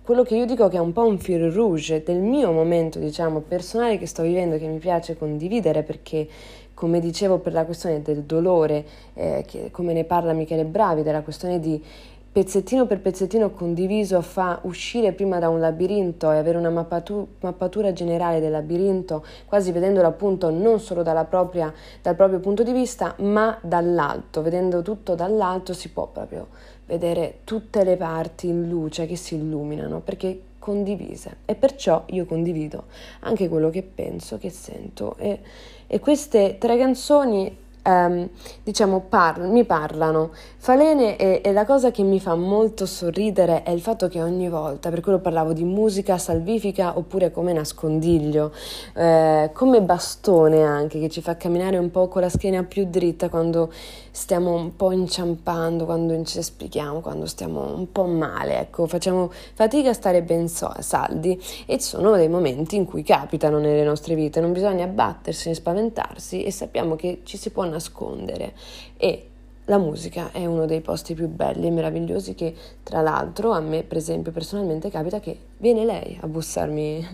quello 0.02 0.22
che 0.22 0.34
io 0.34 0.46
dico 0.46 0.68
che 0.68 0.78
è 0.78 0.80
un 0.80 0.94
po' 0.94 1.04
un 1.04 1.18
fil 1.18 1.52
rouge 1.52 2.02
del 2.02 2.16
mio 2.16 2.50
momento, 2.50 2.98
diciamo, 2.98 3.40
personale 3.40 3.98
che 3.98 4.06
sto 4.06 4.22
vivendo, 4.22 4.56
che 4.56 4.66
mi 4.66 4.78
piace 4.78 5.18
condividere 5.18 5.82
perché 5.82 6.26
come 6.72 6.98
dicevo 6.98 7.40
per 7.40 7.52
la 7.52 7.66
questione 7.66 8.00
del 8.00 8.22
dolore, 8.22 8.86
eh, 9.12 9.44
che, 9.46 9.70
come 9.70 9.92
ne 9.92 10.04
parla 10.04 10.32
Michele 10.32 10.64
Bravi, 10.64 11.02
della 11.02 11.20
questione 11.20 11.60
di 11.60 11.84
pezzettino 12.32 12.86
per 12.86 13.00
pezzettino 13.02 13.50
condiviso 13.50 14.22
fa 14.22 14.58
uscire 14.62 15.12
prima 15.12 15.38
da 15.38 15.50
un 15.50 15.60
labirinto 15.60 16.32
e 16.32 16.38
avere 16.38 16.56
una 16.56 16.70
mappatu- 16.70 17.28
mappatura 17.40 17.92
generale 17.92 18.40
del 18.40 18.50
labirinto, 18.50 19.22
quasi 19.44 19.72
vedendolo 19.72 20.06
appunto 20.06 20.48
non 20.48 20.80
solo 20.80 21.02
propria, 21.28 21.70
dal 22.00 22.16
proprio 22.16 22.40
punto 22.40 22.62
di 22.62 22.72
vista, 22.72 23.14
ma 23.18 23.58
dall'alto. 23.60 24.40
Vedendo 24.40 24.80
tutto 24.80 25.14
dall'alto 25.14 25.74
si 25.74 25.90
può 25.90 26.06
proprio 26.06 26.48
vedere 26.92 27.38
tutte 27.44 27.84
le 27.84 27.96
parti 27.96 28.48
in 28.48 28.68
luce 28.68 29.06
che 29.06 29.16
si 29.16 29.36
illuminano 29.36 30.00
perché 30.00 30.40
condivise. 30.58 31.38
E 31.46 31.54
perciò 31.54 32.04
io 32.08 32.26
condivido 32.26 32.84
anche 33.20 33.48
quello 33.48 33.70
che 33.70 33.82
penso, 33.82 34.36
che 34.36 34.50
sento. 34.50 35.16
E, 35.16 35.40
e 35.86 35.98
queste 36.00 36.56
tre 36.58 36.76
canzoni 36.76 37.56
um, 37.84 38.28
diciamo, 38.62 39.00
par- 39.08 39.40
mi 39.40 39.64
parlano. 39.64 40.30
Falene 40.56 41.16
e, 41.16 41.40
e, 41.44 41.52
la 41.52 41.64
cosa 41.64 41.90
che 41.90 42.02
mi 42.02 42.20
fa 42.20 42.34
molto 42.34 42.86
sorridere 42.86 43.62
è 43.62 43.70
il 43.70 43.80
fatto 43.80 44.08
che 44.08 44.22
ogni 44.22 44.48
volta, 44.48 44.90
per 44.90 45.00
quello 45.00 45.18
parlavo 45.18 45.52
di 45.52 45.64
musica 45.64 46.18
salvifica 46.18 46.96
oppure 46.96 47.32
come 47.32 47.52
nascondiglio, 47.52 48.52
eh, 48.94 49.50
come 49.52 49.82
bastone 49.82 50.62
anche, 50.62 51.00
che 51.00 51.08
ci 51.08 51.20
fa 51.20 51.36
camminare 51.36 51.78
un 51.78 51.90
po' 51.90 52.08
con 52.08 52.22
la 52.22 52.28
schiena 52.28 52.62
più 52.62 52.86
dritta 52.88 53.28
quando 53.28 53.72
stiamo 54.12 54.54
un 54.54 54.76
po' 54.76 54.92
inciampando, 54.92 55.84
quando 55.84 56.12
incespichiamo, 56.12 57.00
quando 57.00 57.26
stiamo 57.26 57.74
un 57.74 57.90
po' 57.90 58.04
male, 58.04 58.60
ecco, 58.60 58.86
facciamo 58.86 59.32
fatica 59.54 59.90
a 59.90 59.94
stare 59.94 60.22
ben 60.22 60.48
so- 60.48 60.74
saldi 60.78 61.40
e 61.66 61.80
sono 61.80 62.14
dei 62.14 62.28
momenti 62.28 62.76
in 62.76 62.84
cui 62.84 63.02
capitano 63.02 63.58
nelle 63.58 63.82
nostre 63.82 64.14
vite, 64.14 64.40
non 64.40 64.52
bisogna 64.52 64.84
abbattersi 64.84 65.52
spaventarsi 65.54 66.44
e 66.44 66.52
sappiamo 66.52 66.94
che 66.94 67.22
ci 67.24 67.36
si 67.36 67.50
può 67.50 67.64
nascondere. 67.72 68.54
E 68.96 69.26
la 69.66 69.78
musica 69.78 70.32
è 70.32 70.44
uno 70.44 70.66
dei 70.66 70.80
posti 70.80 71.14
più 71.14 71.28
belli 71.28 71.68
e 71.68 71.70
meravigliosi 71.70 72.34
che 72.34 72.54
tra 72.82 73.00
l'altro 73.00 73.52
a 73.52 73.60
me 73.60 73.84
per 73.84 73.96
esempio 73.96 74.32
personalmente 74.32 74.90
capita 74.90 75.20
che 75.20 75.38
viene 75.58 75.84
lei 75.84 76.18
a 76.20 76.26
bussarmi 76.26 77.06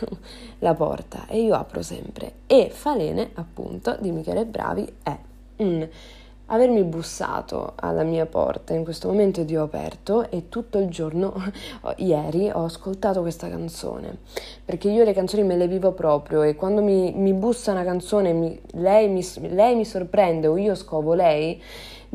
la 0.60 0.74
porta 0.74 1.26
e 1.28 1.40
io 1.40 1.54
apro 1.54 1.82
sempre. 1.82 2.32
E 2.46 2.70
Falene 2.70 3.30
appunto 3.34 3.96
di 4.00 4.10
Michele 4.10 4.44
Bravi 4.46 4.92
è 5.02 5.16
un 5.56 5.88
avermi 6.46 6.82
bussato 6.84 7.72
alla 7.76 8.02
mia 8.02 8.26
porta. 8.26 8.74
In 8.74 8.84
questo 8.84 9.08
momento 9.08 9.40
io 9.40 9.62
ho 9.62 9.64
aperto 9.64 10.30
e 10.30 10.48
tutto 10.48 10.78
il 10.78 10.88
giorno 10.88 11.34
ieri 11.96 12.50
ho 12.50 12.64
ascoltato 12.64 13.20
questa 13.20 13.48
canzone. 13.48 14.18
Perché 14.64 14.88
io 14.88 15.04
le 15.04 15.12
canzoni 15.12 15.42
me 15.42 15.56
le 15.56 15.68
vivo 15.68 15.92
proprio 15.92 16.42
e 16.42 16.54
quando 16.54 16.82
mi, 16.82 17.12
mi 17.12 17.32
bussa 17.32 17.72
una 17.72 17.84
canzone 17.84 18.32
mi, 18.32 18.60
lei, 18.72 19.08
mi, 19.08 19.24
lei 19.48 19.74
mi 19.74 19.84
sorprende 19.84 20.46
o 20.46 20.56
io 20.56 20.74
scovo 20.74 21.14
lei 21.14 21.60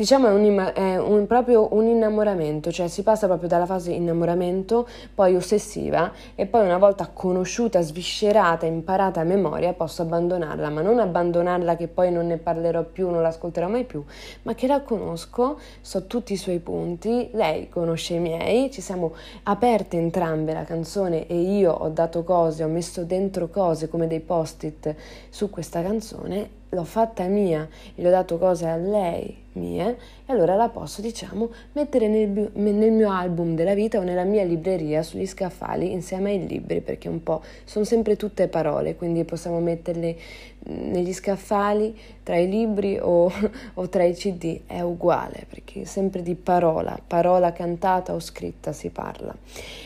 Diciamo 0.01 0.29
è, 0.29 0.31
un, 0.31 0.71
è 0.73 0.97
un, 0.97 1.27
proprio 1.27 1.75
un 1.75 1.85
innamoramento, 1.85 2.71
cioè 2.71 2.87
si 2.87 3.03
passa 3.03 3.27
proprio 3.27 3.47
dalla 3.47 3.67
fase 3.67 3.91
innamoramento, 3.91 4.87
poi 5.13 5.35
ossessiva 5.35 6.11
e 6.33 6.47
poi 6.47 6.65
una 6.65 6.79
volta 6.79 7.11
conosciuta, 7.13 7.79
sviscerata, 7.81 8.65
imparata 8.65 9.19
a 9.19 9.23
memoria 9.23 9.73
posso 9.73 10.01
abbandonarla, 10.01 10.71
ma 10.71 10.81
non 10.81 10.97
abbandonarla 10.97 11.75
che 11.75 11.87
poi 11.87 12.11
non 12.11 12.25
ne 12.25 12.37
parlerò 12.37 12.81
più, 12.81 13.11
non 13.11 13.21
l'ascolterò 13.21 13.67
mai 13.67 13.83
più, 13.83 14.03
ma 14.41 14.55
che 14.55 14.65
la 14.65 14.81
conosco, 14.81 15.59
so 15.81 16.07
tutti 16.07 16.33
i 16.33 16.37
suoi 16.37 16.57
punti, 16.57 17.29
lei 17.33 17.69
conosce 17.69 18.15
i 18.15 18.19
miei, 18.19 18.71
ci 18.71 18.81
siamo 18.81 19.13
aperte 19.43 19.97
entrambe 19.97 20.51
la 20.53 20.63
canzone 20.63 21.27
e 21.27 21.39
io 21.39 21.73
ho 21.73 21.89
dato 21.89 22.23
cose, 22.23 22.63
ho 22.63 22.67
messo 22.67 23.03
dentro 23.03 23.49
cose 23.49 23.87
come 23.87 24.07
dei 24.07 24.21
post-it 24.21 24.95
su 25.29 25.51
questa 25.51 25.83
canzone 25.83 26.60
l'ho 26.71 26.83
fatta 26.83 27.25
mia 27.25 27.67
le 27.95 28.07
ho 28.07 28.11
dato 28.11 28.37
cose 28.37 28.67
a 28.67 28.75
lei 28.75 29.37
mie 29.53 29.97
e 30.25 30.31
allora 30.31 30.55
la 30.55 30.69
posso 30.69 31.01
diciamo 31.01 31.49
mettere 31.73 32.07
nel, 32.07 32.51
nel, 32.53 32.91
mio 32.91 33.11
album 33.11 33.55
della 33.55 33.73
vita 33.73 33.99
o 33.99 34.03
nella 34.03 34.23
mia 34.23 34.43
libreria 34.43 35.03
sugli 35.03 35.27
scaffali 35.27 35.91
insieme 35.91 36.31
ai 36.31 36.47
libri 36.47 36.79
perché 36.79 37.09
un 37.09 37.21
po' 37.21 37.41
sono 37.65 37.83
sempre 37.83 38.15
tutte 38.15 38.47
parole 38.47 38.95
quindi 38.95 39.25
possiamo 39.25 39.59
metterle 39.59 40.15
negli 40.63 41.11
scaffali 41.11 41.97
tra 42.23 42.37
i 42.37 42.49
libri 42.49 42.97
o, 43.01 43.31
o 43.73 43.89
tra 43.89 44.03
i 44.03 44.13
cd 44.13 44.61
è 44.65 44.79
uguale 44.81 45.45
perché 45.49 45.85
sempre 45.85 46.21
di 46.21 46.35
parola 46.35 46.97
parola 47.05 47.51
cantata 47.51 48.13
o 48.13 48.19
scritta 48.19 48.71
si 48.71 48.89
parla. 48.89 49.35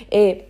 E 0.08 0.50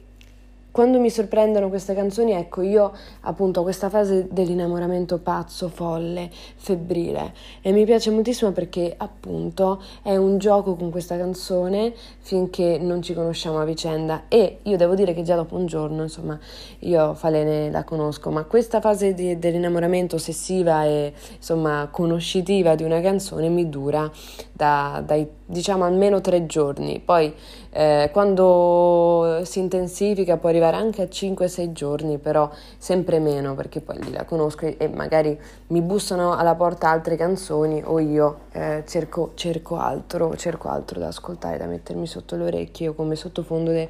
quando 0.75 1.00
mi 1.00 1.10
sorprendono 1.10 1.70
queste 1.70 1.94
canzoni, 1.94 2.34
ecco, 2.34 2.62
io 2.62 2.91
appunto 3.22 3.62
ho 3.62 3.63
questa 3.63 3.88
fase 3.88 4.27
dell'innamoramento 4.29 5.20
pazzo, 5.20 5.70
folle, 5.70 6.29
febbrile. 6.29 7.34
E 7.62 7.72
mi 7.72 7.86
piace 7.86 8.12
moltissimo 8.12 8.51
perché 8.51 8.94
appunto 8.98 9.82
è 10.01 10.17
un 10.17 10.38
gioco 10.38 10.75
con 10.75 10.91
questa 10.91 11.15
canzone 11.15 11.94
finché 12.20 12.77
non 12.77 13.01
ci 13.01 13.13
conosciamo 13.13 13.58
a 13.62 13.63
vicenda. 13.63 14.24
E 14.27 14.58
io 14.63 14.75
devo 14.75 14.96
dire 14.96 15.13
che 15.13 15.22
già 15.22 15.38
dopo 15.38 15.55
un 15.55 15.65
giorno, 15.65 16.01
insomma, 16.01 16.38
io 16.79 17.13
Falene 17.13 17.72
la 17.72 17.86
conosco, 17.86 18.29
ma 18.29 18.44
questa 18.44 18.82
fase 18.82 19.13
di, 19.13 19.39
dell'innamoramento 19.39 20.17
ossessiva 20.17 20.84
e 20.84 21.13
insomma 21.38 21.88
conoscitiva 21.89 22.75
di 22.75 22.84
una 22.84 23.00
canzone 23.00 23.48
mi 23.48 23.70
dura 23.70 24.12
da, 24.51 25.01
dai 25.05 25.25
diciamo 25.46 25.86
almeno 25.86 26.22
tre 26.22 26.46
giorni, 26.46 27.00
poi 27.00 27.34
eh, 27.77 28.10
quando 28.13 29.41
si 29.44 29.60
intensifica 29.60 30.38
può 30.38 30.48
arrivare 30.48 30.77
anche 30.77 31.01
a 31.01 31.05
5-6 31.05 31.74
giorni, 31.74 32.17
però 32.20 32.50
sempre 32.77 33.20
meno 33.20 33.53
perché 33.53 33.82
poi 33.82 34.01
lì 34.01 34.13
la 34.13 34.24
conosco 34.24 34.65
e, 34.65 34.88
magari 34.88 35.38
mi 35.67 35.82
bussano 35.82 36.38
alla 36.38 36.55
porta 36.55 36.89
altre 36.89 37.17
canzoni 37.17 37.82
o 37.84 38.00
io 38.00 38.38
eh, 38.53 38.84
cerco, 38.88 39.32
cerco, 39.36 39.75
altro, 39.75 40.38
cerco 40.38 40.69
altro 40.69 41.02
da 41.02 41.08
ascoltare, 41.08 41.58
da 41.58 41.65
mettermi 41.65 42.08
sotto 42.08 42.38
le 42.38 42.45
orecchie 42.45 42.88
o 42.88 42.93
come 42.93 43.17
sottofondo 43.17 43.71
de, 43.71 43.89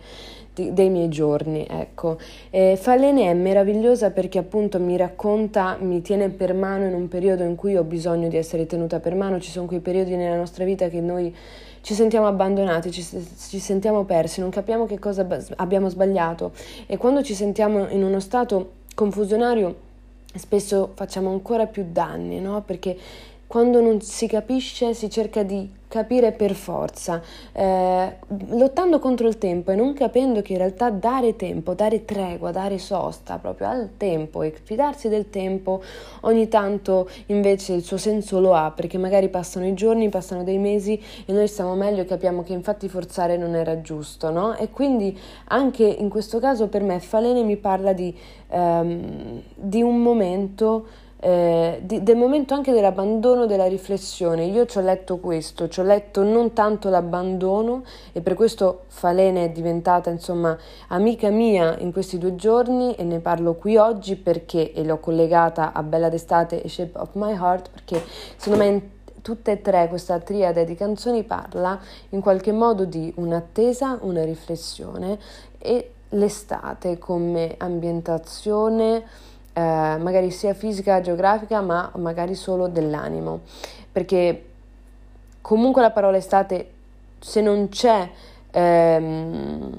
de, 0.56 0.74
dei 0.74 0.90
miei 0.90 1.10
giorni. 1.10 1.68
Ecco. 1.70 2.18
E 2.50 2.80
Falene 2.82 3.30
è 3.30 3.34
meravigliosa 3.36 4.10
perché 4.10 4.40
appunto 4.40 4.80
mi 4.80 4.98
racconta, 4.98 5.78
mi 5.80 6.02
tiene 6.02 6.30
per 6.30 6.56
mano 6.56 6.86
in 6.86 6.96
un 6.96 7.08
periodo 7.08 7.44
in 7.44 7.54
cui 7.54 7.78
ho 7.78 7.84
bisogno 7.84 8.30
di 8.30 8.38
essere 8.38 8.66
tenuta 8.66 9.00
per 9.00 9.14
mano, 9.14 9.40
ci 9.40 9.52
sono 9.52 9.68
quei 9.68 9.80
periodi 9.80 10.16
nella 10.16 10.38
nostra 10.38 10.66
vita 10.66 10.88
che 10.88 11.02
noi 11.02 11.36
ci 11.86 11.94
sentiamo 11.94 12.26
abbandonati, 12.26 12.90
ci, 12.92 13.04
ci 13.04 13.60
sentiamo 13.60 14.06
persi, 14.06 14.40
non 14.40 14.50
capiamo 14.50 14.88
che 14.88 14.98
cosa 14.98 15.24
abbiamo 15.58 15.88
sbagliato 15.88 16.52
e 16.88 16.98
quando 16.98 17.22
ci 17.22 17.36
sentiamo 17.36 17.88
in 17.90 18.04
uno 18.04 18.20
stato 18.20 18.72
confusionario 18.96 19.76
spesso 20.34 20.94
facciamo 20.96 21.30
ancora 21.30 21.68
più 21.68 21.86
danni, 21.92 22.40
no? 22.40 22.64
Perché 22.64 22.98
quando 23.46 23.82
non 23.82 24.02
si 24.02 24.26
capisce 24.26 24.96
si 24.96 25.12
cerca 25.12 25.44
di 25.44 25.70
capire 25.96 26.34
per 26.34 26.56
forza, 26.56 27.22
eh, 27.54 28.18
lottando 28.50 29.00
contro 29.00 29.30
il 29.30 29.38
tempo 29.38 29.72
e 29.72 29.76
non 29.76 29.94
capendo 29.94 30.42
che 30.42 30.52
in 30.52 30.58
realtà 30.58 30.90
dare 30.90 31.38
tempo, 31.38 31.74
dare 31.74 32.04
tregua, 32.04 32.52
dare 32.52 32.80
sosta 32.80 33.38
proprio 33.38 33.70
al 33.70 33.92
tempo 33.96 34.42
e 34.42 34.54
fidarsi 34.62 35.08
del 35.08 35.30
tempo 35.30 35.82
ogni 36.22 36.50
tanto 36.50 37.10
invece 37.28 37.72
il 37.72 37.84
suo 37.84 37.96
senso 37.96 38.42
lo 38.42 38.54
ha 38.54 38.72
perché 38.72 38.98
magari 38.98 39.30
passano 39.30 39.66
i 39.66 39.74
giorni, 39.74 40.10
passano 40.10 40.44
dei 40.44 40.58
mesi 40.58 41.02
e 41.26 41.32
noi 41.32 41.48
stiamo 41.48 41.76
meglio 41.76 42.02
e 42.02 42.06
capiamo 42.06 42.44
che 42.44 42.52
infatti 42.52 42.90
forzare 42.90 43.38
non 43.38 43.56
era 43.56 43.80
giusto, 43.80 44.32
no? 44.32 44.54
E 44.58 44.72
quindi 44.72 45.18
anche 45.46 45.86
in 45.86 46.10
questo 46.10 46.40
caso 46.40 46.68
per 46.68 46.84
me 46.84 47.00
Falene 47.00 47.44
mi 47.44 47.56
parla 47.56 47.94
di, 47.94 48.14
um, 48.50 49.42
di 49.56 49.82
un 49.82 50.02
momento 50.02 51.04
eh, 51.26 51.80
di, 51.82 52.04
del 52.04 52.18
momento 52.18 52.54
anche 52.54 52.72
dell'abbandono 52.72 53.48
della 53.48 53.66
riflessione. 53.66 54.46
Io 54.46 54.68
ci 54.68 54.78
ho 54.78 54.82
letto 54.82 55.18
questo, 55.18 55.68
ci 55.68 55.80
ho 55.80 55.84
letto 55.84 56.22
non 56.22 56.54
tanto 56.54 56.90
l'abbandono 56.90 57.82
e 58.14 58.22
per 58.22 58.36
questo 58.36 58.84
Falene 58.90 59.46
è 59.46 59.50
diventata 59.50 60.12
insomma 60.12 60.56
amica 60.90 61.30
mia 61.30 61.80
in 61.80 61.92
questi 61.92 62.20
due 62.20 62.36
giorni 62.36 62.94
e 62.94 63.04
ne 63.04 63.22
parlo 63.22 63.56
qui 63.56 63.76
oggi 63.76 64.18
perché 64.18 64.72
e 64.72 64.84
l'ho 64.84 65.00
collegata 65.00 65.74
a 65.74 65.82
Bella 65.82 66.10
d'estate 66.10 66.62
e 66.62 66.70
Shape 66.70 67.00
of 67.00 67.10
My 67.14 67.34
Heart 67.34 67.72
perché 67.72 68.04
secondo 68.38 68.64
me 68.64 68.90
tutte 69.24 69.54
e 69.54 69.62
tre 69.64 69.88
questa 69.88 70.20
triade 70.20 70.64
di 70.64 70.76
canzoni 70.76 71.24
parla 71.24 71.80
in 72.10 72.22
qualche 72.22 72.52
modo 72.52 72.86
di 72.86 73.12
un'attesa, 73.16 73.98
una 74.02 74.24
riflessione 74.24 75.18
e 75.58 75.90
l'estate 76.10 77.00
come 77.00 77.56
ambientazione 77.58 79.34
eh, 79.58 79.62
magari 79.62 80.32
sia 80.32 80.54
fisica, 80.54 81.00
geografica, 81.00 81.62
ma 81.62 81.90
magari 81.96 82.36
solo 82.36 82.68
dell'animo, 82.68 83.42
perché 83.92 84.44
comunque 85.40 85.82
la 85.82 85.92
parola 85.92 86.18
estate, 86.18 86.72
se 87.20 87.40
non 87.40 87.70
c'è 87.70 88.10
ehm, 88.52 89.72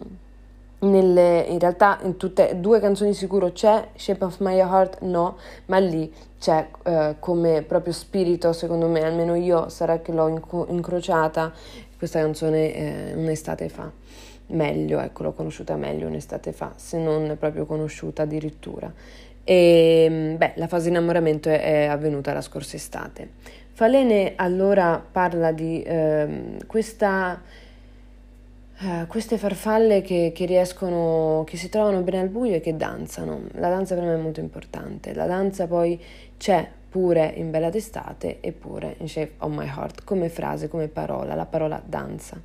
nelle, 0.78 1.40
in 1.48 1.58
realtà 1.58 1.98
in 2.02 2.16
tutte 2.16 2.58
due 2.60 2.80
canzoni 2.80 3.12
sicuro 3.12 3.52
c'è, 3.52 3.88
Shape 3.96 4.24
of 4.24 4.38
My 4.40 4.56
Heart 4.58 5.00
no, 5.02 5.36
ma 5.66 5.78
lì 5.78 6.12
c'è 6.38 6.68
eh, 6.84 7.16
come 7.18 7.62
proprio 7.62 7.92
spirito, 7.92 8.52
secondo 8.52 8.86
me, 8.86 9.02
almeno 9.04 9.34
io 9.34 9.68
sarà 9.68 10.00
che 10.00 10.12
l'ho 10.12 10.28
inco- 10.28 10.66
incrociata 10.68 11.52
questa 11.98 12.20
canzone 12.20 12.74
eh, 12.74 13.14
un'estate 13.14 13.68
fa. 13.68 13.90
Meglio, 14.48 15.00
ecco, 15.00 15.24
l'ho 15.24 15.32
conosciuta 15.32 15.74
meglio 15.74 16.06
un'estate 16.06 16.52
fa, 16.52 16.72
se 16.76 16.98
non 16.98 17.36
proprio 17.38 17.66
conosciuta 17.66 18.22
addirittura. 18.22 18.92
E 19.48 20.09
mm, 20.11 20.37
beh, 20.38 20.52
la 20.56 20.66
fase 20.66 20.85
di 20.85 20.96
innamoramento 20.96 21.48
è, 21.48 21.85
avvenuta 21.85 22.32
la 22.32 22.40
scorsa 22.40 22.74
estate. 22.74 23.30
Falene 23.72 24.32
allora 24.35 25.00
parla 25.00 25.52
di 25.52 25.82
eh, 25.82 26.56
questa, 26.66 27.40
eh, 28.80 29.04
queste 29.06 29.38
farfalle 29.38 30.02
che, 30.02 30.32
che, 30.35 30.46
riescono, 30.46 31.44
che 31.46 31.56
si 31.56 31.68
trovano 31.68 32.00
bene 32.00 32.20
al 32.20 32.28
buio 32.28 32.56
e 32.56 32.61
che 32.61 32.76
danzano. 32.76 33.42
La 33.52 33.68
danza 33.68 33.94
per 33.94 34.02
me 34.02 34.14
è 34.14 34.18
molto 34.18 34.40
importante. 34.40 35.14
La 35.14 35.26
danza 35.26 35.68
poi 35.68 36.02
c'è 36.37 36.68
pure 36.88 37.32
in 37.37 37.52
Bella 37.52 37.70
d'estate 37.70 38.40
e 38.40 38.50
pure 38.50 38.96
in 38.98 39.09
Shape 39.09 39.35
of 39.38 39.52
My 39.52 39.66
Heart 39.66 40.02
come 40.02 40.28
frase, 40.28 40.66
come 40.66 40.88
parola, 40.88 41.37
la 41.37 41.46
parola 41.46 41.80
danza. 41.85 42.40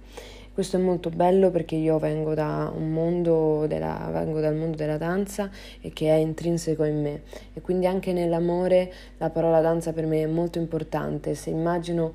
Questo 0.54 0.76
è 0.76 0.82
molto 0.82 1.10
bello 1.10 1.50
perché 1.50 1.76
io 1.76 1.98
vengo, 1.98 2.34
da 2.34 2.70
mondo 2.72 3.68
della, 3.68 4.10
vengo 4.12 4.42
dal 4.42 4.54
mondo 4.54 4.76
della 4.76 4.98
danza 4.98 5.50
e 5.80 5.94
che 5.94 6.10
è 6.10 6.16
intrinseco 6.16 6.84
in 6.84 7.02
me 7.02 7.22
e 7.54 7.62
quindi 7.62 7.86
anche 7.86 8.12
nell'amore 8.12 8.92
la 9.18 9.30
parola 9.30 9.62
danza 9.62 9.94
per 9.94 10.06
me 10.06 10.24
è 10.24 10.26
molto 10.26 10.58
importante. 10.58 11.36
Se 11.36 11.50
immagino 11.50 12.14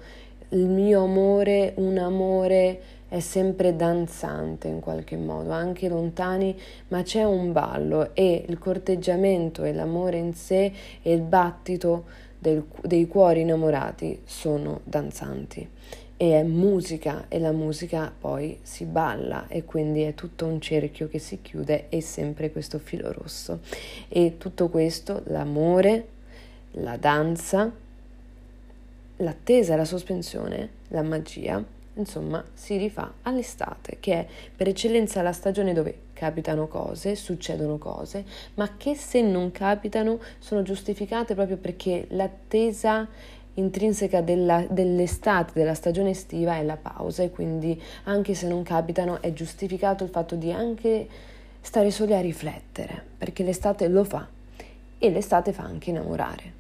il 0.51 0.69
mio 0.69 1.05
amore, 1.05 1.73
un 1.77 1.97
amore 1.97 2.81
è 3.09 3.21
sempre 3.21 3.75
danzante 3.75 4.69
in 4.69 4.81
qualche 4.81 5.17
modo, 5.17 5.53
anche 5.53 5.89
lontani, 5.89 6.55
ma 6.89 7.03
c'è 7.03 7.25
un 7.25 7.53
ballo 7.53 8.15
e 8.15 8.45
il 8.47 8.59
corteggiamento 8.59 9.65
e 9.65 9.73
l'amore 9.73 10.19
in 10.19 10.35
sé 10.35 10.71
e 11.01 11.11
il 11.11 11.23
battito 11.23 12.05
del, 12.39 12.67
dei 12.83 13.07
cuori 13.07 13.41
innamorati 13.41 14.21
sono 14.27 14.81
danzanti 14.85 15.71
e 16.17 16.41
è 16.41 16.43
musica 16.43 17.27
e 17.29 17.39
la 17.39 17.53
musica 17.53 18.13
poi 18.19 18.59
si 18.63 18.85
balla 18.85 19.47
e 19.49 19.65
quindi 19.65 20.03
è 20.03 20.15
tutto 20.15 20.47
un 20.47 20.61
cerchio 20.61 21.09
che 21.09 21.19
si 21.19 21.41
chiude 21.43 21.89
e 21.89 22.01
sempre 22.01 22.51
questo 22.51 22.79
filo 22.79 23.13
rosso. 23.13 23.61
E 24.09 24.37
tutto 24.39 24.69
questo 24.69 25.23
l'amore 25.27 26.09
la 26.73 26.97
danza 26.97 27.73
l'attesa 29.19 29.77
la 29.77 29.87
sospensione 29.87 30.69
la 30.89 31.01
magia 31.01 31.65
insomma 31.95 32.45
si 32.53 32.77
rifà 32.77 33.15
all'estate 33.23 33.97
che 33.99 34.13
è 34.13 34.27
per 34.55 34.69
eccellenza 34.69 35.23
la 35.23 35.33
stagione 35.33 35.73
dove 35.73 36.05
capitano 36.13 36.67
cose, 36.67 37.15
succedono 37.15 37.77
cose, 37.77 38.25
ma 38.55 38.77
che 38.77 38.95
se 38.95 39.21
non 39.21 39.53
capitano 39.53 40.19
sono 40.39 40.63
giustificate 40.63 41.35
proprio 41.35 41.59
perché 41.59 42.07
l'attesa 42.11 43.07
intrinseca 43.57 44.21
della, 44.21 44.65
dell'estate, 44.69 45.53
della 45.55 45.75
stagione 45.75 46.11
estiva 46.11 46.57
è 46.57 46.63
la 46.63 46.77
pausa 46.77 47.23
e 47.23 47.31
quindi 47.31 47.81
anche 48.05 48.35
se 48.35 48.47
non 48.47 48.63
capitano 48.63 49.21
è 49.21 49.33
giustificato 49.33 50.05
il 50.05 50.11
fatto 50.11 50.35
di 50.35 50.53
anche 50.53 51.09
stare 51.61 51.91
soli 51.91 52.15
a 52.15 52.21
riflettere, 52.21 53.03
perché 53.19 53.43
l'estate 53.43 53.89
lo 53.89 54.05
fa 54.05 54.27
e 54.99 55.11
l'estate 55.11 55.53
fa 55.53 55.63
anche 55.63 55.91
innamorare. 55.91 56.53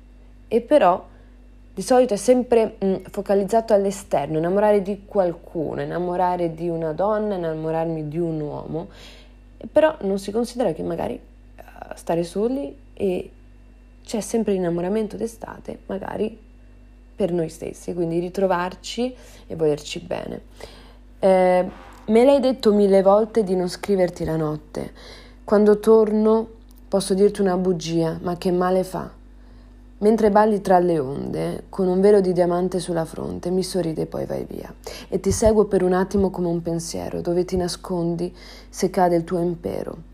E 0.48 0.60
però 0.60 1.04
di 1.72 1.82
solito 1.82 2.14
è 2.14 2.16
sempre 2.16 2.76
mh, 2.78 2.94
focalizzato 3.10 3.74
all'esterno, 3.74 4.38
innamorare 4.38 4.80
di 4.80 5.02
qualcuno, 5.04 5.82
innamorare 5.82 6.54
di 6.54 6.68
una 6.68 6.92
donna, 6.92 7.34
innamorarmi 7.34 8.08
di 8.08 8.18
un 8.18 8.40
uomo, 8.40 8.88
però 9.70 9.94
non 10.00 10.18
si 10.18 10.30
considera 10.30 10.72
che 10.72 10.82
magari 10.82 11.14
uh, 11.14 11.62
stare 11.94 12.24
soli 12.24 12.74
e 12.94 13.30
c'è 14.04 14.20
sempre 14.20 14.52
l'innamoramento 14.54 15.16
d'estate, 15.16 15.80
magari 15.86 16.45
per 17.16 17.32
noi 17.32 17.48
stessi, 17.48 17.94
quindi 17.94 18.20
ritrovarci 18.20 19.14
e 19.46 19.56
volerci 19.56 20.00
bene. 20.00 20.42
Eh, 21.18 21.70
me 22.06 22.24
l'hai 22.24 22.40
detto 22.40 22.72
mille 22.72 23.02
volte 23.02 23.42
di 23.42 23.56
non 23.56 23.68
scriverti 23.68 24.24
la 24.24 24.36
notte. 24.36 24.92
Quando 25.42 25.80
torno 25.80 26.46
posso 26.88 27.14
dirti 27.14 27.40
una 27.40 27.56
bugia, 27.56 28.18
ma 28.20 28.36
che 28.36 28.52
male 28.52 28.84
fa? 28.84 29.10
Mentre 29.98 30.30
balli 30.30 30.60
tra 30.60 30.78
le 30.78 30.98
onde, 30.98 31.64
con 31.70 31.88
un 31.88 32.02
velo 32.02 32.20
di 32.20 32.34
diamante 32.34 32.80
sulla 32.80 33.06
fronte, 33.06 33.48
mi 33.50 33.62
sorride 33.62 34.02
e 34.02 34.06
poi 34.06 34.26
vai 34.26 34.44
via. 34.44 34.72
E 35.08 35.20
ti 35.20 35.30
seguo 35.30 35.64
per 35.64 35.82
un 35.82 35.94
attimo 35.94 36.28
come 36.28 36.48
un 36.48 36.60
pensiero, 36.60 37.22
dove 37.22 37.46
ti 37.46 37.56
nascondi 37.56 38.34
se 38.68 38.90
cade 38.90 39.16
il 39.16 39.24
tuo 39.24 39.40
impero. 39.40 40.05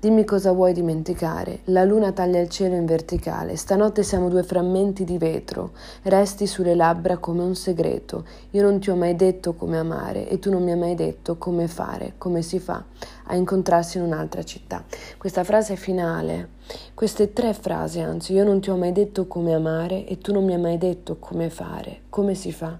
Dimmi 0.00 0.24
cosa 0.24 0.52
vuoi 0.52 0.72
dimenticare. 0.74 1.62
La 1.64 1.82
luna 1.82 2.12
taglia 2.12 2.38
il 2.38 2.48
cielo 2.48 2.76
in 2.76 2.86
verticale. 2.86 3.56
Stanotte 3.56 4.04
siamo 4.04 4.28
due 4.28 4.44
frammenti 4.44 5.02
di 5.02 5.18
vetro. 5.18 5.72
Resti 6.02 6.46
sulle 6.46 6.76
labbra 6.76 7.16
come 7.16 7.42
un 7.42 7.56
segreto. 7.56 8.24
Io 8.50 8.62
non 8.62 8.78
ti 8.78 8.90
ho 8.90 8.94
mai 8.94 9.16
detto 9.16 9.54
come 9.54 9.76
amare 9.76 10.28
e 10.28 10.38
tu 10.38 10.52
non 10.52 10.62
mi 10.62 10.70
hai 10.70 10.78
mai 10.78 10.94
detto 10.94 11.36
come 11.36 11.66
fare, 11.66 12.12
come 12.16 12.42
si 12.42 12.60
fa 12.60 12.84
a 13.24 13.34
incontrarsi 13.34 13.98
in 13.98 14.04
un'altra 14.04 14.44
città. 14.44 14.84
Questa 15.16 15.42
frase 15.42 15.74
finale, 15.74 16.50
queste 16.94 17.32
tre 17.32 17.52
frasi, 17.52 17.98
anzi, 17.98 18.34
io 18.34 18.44
non 18.44 18.60
ti 18.60 18.70
ho 18.70 18.76
mai 18.76 18.92
detto 18.92 19.26
come 19.26 19.52
amare 19.52 20.06
e 20.06 20.18
tu 20.18 20.32
non 20.32 20.44
mi 20.44 20.52
hai 20.52 20.60
mai 20.60 20.78
detto 20.78 21.16
come 21.18 21.50
fare, 21.50 22.02
come 22.08 22.36
si 22.36 22.52
fa 22.52 22.78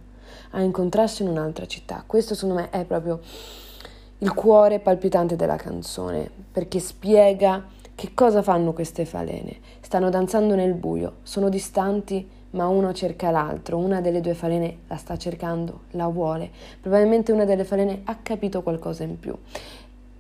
a 0.51 0.61
incontrarsi 0.61 1.23
in 1.25 1.31
un'altra 1.31 1.67
città. 1.67 2.05
Questo 2.07 2.37
secondo 2.37 2.61
me 2.61 2.71
è 2.71 2.85
proprio 2.85 3.19
il 4.21 4.35
cuore 4.35 4.81
palpitante 4.81 5.37
della 5.37 5.57
canzone, 5.57 6.29
perché 6.51 6.81
spiega 6.81 7.65
che 7.95 8.11
cosa 8.15 8.43
fanno 8.43 8.73
queste 8.73 9.05
falene. 9.05 9.57
Stanno 9.81 10.11
danzando 10.11 10.55
nel 10.55 10.75
buio, 10.75 11.19
sono 11.23 11.49
distanti, 11.49 12.29
ma 12.51 12.67
uno 12.67 12.93
cerca 12.93 13.31
l'altro, 13.31 13.77
una 13.77 14.01
delle 14.01 14.21
due 14.21 14.35
falene 14.35 14.79
la 14.89 14.97
sta 14.97 15.17
cercando, 15.17 15.83
la 15.93 16.09
vuole. 16.09 16.51
Probabilmente 16.81 17.31
una 17.31 17.45
delle 17.45 17.65
falene 17.65 18.01
ha 18.05 18.17
capito 18.17 18.63
qualcosa 18.63 19.05
in 19.05 19.19
più 19.21 19.37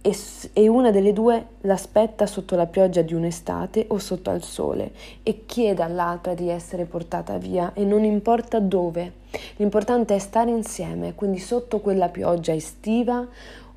e, 0.01 0.17
e 0.53 0.69
una 0.69 0.91
delle 0.91 1.13
due 1.13 1.47
l'aspetta 1.63 2.27
sotto 2.27 2.57
la 2.57 2.67
pioggia 2.67 3.03
di 3.03 3.15
un'estate 3.15 3.87
o 3.89 3.99
sotto 3.99 4.31
al 4.31 4.43
sole 4.43 4.93
e 5.23 5.45
chiede 5.45 5.83
all'altra 5.83 6.35
di 6.35 6.49
essere 6.49 6.85
portata 6.85 7.37
via 7.37 7.73
e 7.75 7.85
non 7.85 8.05
importa 8.05 8.61
dove. 8.61 9.13
L'importante 9.57 10.15
è 10.15 10.19
stare 10.19 10.51
insieme, 10.51 11.15
quindi 11.15 11.39
sotto 11.39 11.81
quella 11.81 12.09
pioggia 12.09 12.55
estiva 12.55 13.27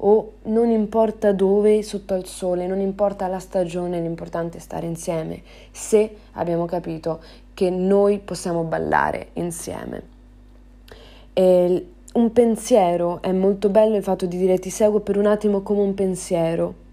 o 0.03 0.33
non 0.43 0.69
importa 0.69 1.31
dove, 1.31 1.83
sotto 1.83 2.13
al 2.13 2.25
sole, 2.25 2.65
non 2.67 2.79
importa 2.79 3.27
la 3.27 3.39
stagione, 3.39 3.99
l'importante 3.99 4.57
è 4.57 4.61
stare 4.61 4.85
insieme, 4.85 5.41
se 5.71 6.15
abbiamo 6.33 6.65
capito 6.65 7.21
che 7.53 7.69
noi 7.69 8.19
possiamo 8.19 8.63
ballare 8.63 9.29
insieme. 9.33 10.03
E 11.33 11.85
un 12.13 12.31
pensiero 12.33 13.21
è 13.21 13.31
molto 13.31 13.69
bello 13.69 13.95
il 13.95 14.03
fatto 14.03 14.25
di 14.25 14.37
dire 14.37 14.57
ti 14.57 14.69
seguo 14.69 14.99
per 15.01 15.17
un 15.17 15.27
attimo 15.27 15.61
come 15.61 15.81
un 15.81 15.93
pensiero. 15.93 16.89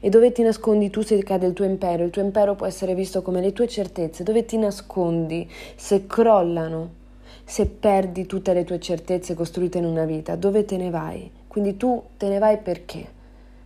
E 0.00 0.08
dove 0.08 0.32
ti 0.32 0.42
nascondi 0.42 0.90
tu 0.90 1.02
se 1.02 1.22
cade 1.22 1.46
il 1.46 1.52
tuo 1.52 1.64
impero? 1.64 2.02
Il 2.02 2.10
tuo 2.10 2.22
impero 2.22 2.56
può 2.56 2.66
essere 2.66 2.94
visto 2.94 3.22
come 3.22 3.40
le 3.40 3.52
tue 3.52 3.68
certezze. 3.68 4.24
Dove 4.24 4.44
ti 4.44 4.58
nascondi 4.58 5.48
se 5.76 6.06
crollano? 6.06 6.98
Se 7.44 7.66
perdi 7.66 8.26
tutte 8.26 8.52
le 8.52 8.64
tue 8.64 8.80
certezze 8.80 9.34
costruite 9.34 9.78
in 9.78 9.84
una 9.84 10.04
vita? 10.04 10.34
Dove 10.34 10.64
te 10.64 10.76
ne 10.76 10.90
vai? 10.90 11.30
Quindi 11.50 11.76
tu 11.76 12.00
te 12.16 12.28
ne 12.28 12.38
vai 12.38 12.58
perché? 12.58 13.04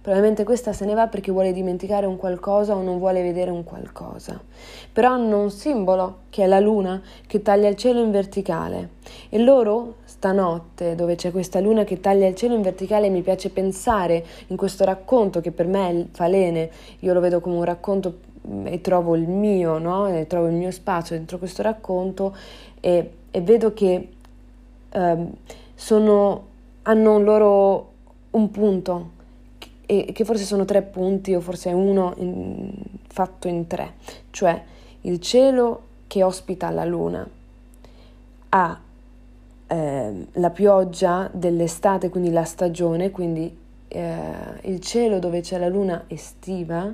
Probabilmente 0.01 0.43
questa 0.43 0.73
se 0.73 0.87
ne 0.87 0.95
va 0.95 1.07
perché 1.07 1.31
vuole 1.31 1.53
dimenticare 1.53 2.07
un 2.07 2.17
qualcosa 2.17 2.75
o 2.75 2.81
non 2.81 2.97
vuole 2.97 3.21
vedere 3.21 3.51
un 3.51 3.63
qualcosa. 3.63 4.41
Però 4.91 5.11
hanno 5.11 5.39
un 5.39 5.51
simbolo 5.51 6.21
che 6.31 6.45
è 6.45 6.47
la 6.47 6.61
luna 6.61 7.03
che 7.27 7.43
taglia 7.43 7.69
il 7.69 7.77
cielo 7.77 8.01
in 8.03 8.11
verticale 8.11 8.89
e 9.29 9.39
loro 9.39 9.97
stanotte 10.07 10.95
dove 10.95 11.15
c'è 11.17 11.31
questa 11.31 11.61
luna 11.61 11.85
che 11.85 12.01
taglia 12.01 12.27
il 12.27 12.35
cielo 12.35 12.55
in 12.55 12.63
verticale 12.63 13.11
mi 13.11 13.21
piace 13.21 13.51
pensare 13.51 14.25
in 14.47 14.57
questo 14.57 14.87
racconto 14.87 15.43
che 15.43 15.53
per 15.53 15.67
me 15.67 15.91
è 15.91 16.07
falene, 16.11 16.71
io 17.01 17.13
lo 17.13 17.21
vedo 17.21 17.41
come 17.41 17.57
un 17.57 17.65
racconto 17.65 18.21
mm, 18.49 18.67
e 18.67 18.81
trovo 18.81 19.15
il 19.15 19.29
mio, 19.29 19.77
no? 19.77 20.09
E 20.09 20.27
trovo 20.27 20.47
il 20.47 20.55
mio 20.55 20.71
spazio 20.71 21.17
dentro 21.17 21.37
questo 21.37 21.61
racconto 21.61 22.35
e, 22.81 23.11
e 23.31 23.41
vedo 23.43 23.75
che 23.75 24.09
eh, 24.91 25.27
sono 25.75 26.53
hanno 26.85 27.19
loro 27.19 27.93
un 28.31 28.51
punto 28.51 29.11
e 29.87 30.13
che 30.13 30.25
forse 30.25 30.45
sono 30.45 30.65
tre 30.65 30.83
punti 30.83 31.35
o 31.35 31.41
forse 31.41 31.71
uno 31.71 32.15
in, 32.17 32.73
fatto 33.07 33.49
in 33.49 33.67
tre, 33.67 33.95
cioè 34.31 34.63
il 35.03 35.21
cielo 35.21 35.83
che 36.07 36.23
ospita 36.23 36.71
la 36.71 36.85
luna 36.85 37.29
ha 38.51 38.81
eh, 39.67 40.27
la 40.33 40.51
pioggia 40.51 41.29
dell'estate, 41.33 42.09
quindi 42.09 42.31
la 42.31 42.45
stagione, 42.45 43.11
quindi 43.11 43.55
eh, 43.89 44.23
il 44.63 44.81
cielo 44.81 45.19
dove 45.19 45.41
c'è 45.41 45.59
la 45.59 45.69
luna 45.69 46.05
estiva 46.07 46.93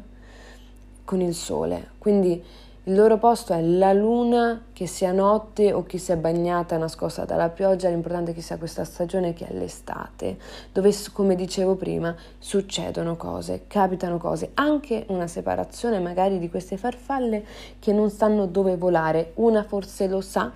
con 1.05 1.21
il 1.21 1.35
sole, 1.35 1.91
quindi 1.99 2.43
il 2.91 2.97
loro 2.97 3.19
posto 3.19 3.53
è 3.53 3.63
la 3.63 3.93
luna, 3.93 4.65
che 4.73 4.89
sia 4.89 5.13
notte 5.13 5.73
o 5.73 5.85
che 5.85 5.97
sia 5.97 6.17
bagnata, 6.17 6.77
nascosta 6.77 7.25
dalla 7.25 7.49
pioggia, 7.49 7.89
l'importante 7.89 8.33
è 8.33 8.35
che 8.35 8.41
sia 8.41 8.59
questa 8.59 8.83
stagione 8.83 9.33
che 9.33 9.47
è 9.47 9.53
l'estate, 9.53 10.37
dove, 10.73 10.93
come 11.13 11.37
dicevo 11.37 11.77
prima, 11.77 12.13
succedono 12.37 13.15
cose, 13.15 13.67
capitano 13.69 14.19
cose, 14.19 14.51
anche 14.55 15.05
una 15.07 15.29
separazione 15.29 16.01
magari 16.01 16.41
di 16.41 16.51
queste 16.51 16.77
farfalle 16.77 17.45
che 17.79 17.93
non 17.93 18.11
sanno 18.11 18.47
dove 18.47 18.77
volare. 18.77 19.35
Una 19.35 19.63
forse 19.63 20.09
lo 20.09 20.21
sa, 20.21 20.51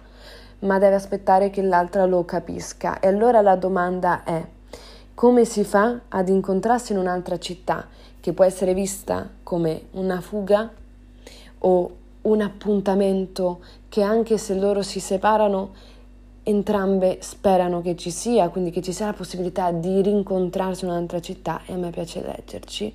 ma 0.59 0.79
deve 0.81 0.97
aspettare 0.97 1.51
che 1.51 1.63
l'altra 1.63 2.05
lo 2.05 2.25
capisca. 2.25 2.99
E 2.99 3.07
allora 3.07 3.43
la 3.43 3.55
domanda 3.55 4.25
è, 4.25 4.45
come 5.15 5.45
si 5.45 5.63
fa 5.63 6.01
ad 6.09 6.29
incontrarsi 6.29 6.91
in 6.91 6.99
un'altra 6.99 7.39
città 7.39 7.87
che 8.19 8.33
può 8.33 8.43
essere 8.45 8.75
vista 8.75 9.31
come 9.45 9.83
una 9.93 10.21
fuga 10.21 10.69
o 11.59 12.03
un 12.25 12.41
appuntamento 12.41 13.61
che 13.89 14.03
anche 14.03 14.39
se 14.39 14.55
loro 14.55 14.83
si 14.83 15.01
separano, 15.01 15.73
entrambe 16.43 17.19
sperano 17.21 17.81
che 17.81 17.97
ci 17.97 18.11
sia, 18.11 18.49
quindi 18.49 18.71
che 18.71 18.83
ci 18.83 18.93
sia 18.93 19.07
la 19.07 19.13
possibilità 19.13 19.73
di 19.73 20.03
rincontrarsi 20.03 20.85
in 20.85 20.91
un'altra 20.91 21.21
città 21.21 21.63
e 21.67 21.73
a 21.73 21.77
me 21.77 21.91
piace 21.91 22.23
leggerci 22.23 22.93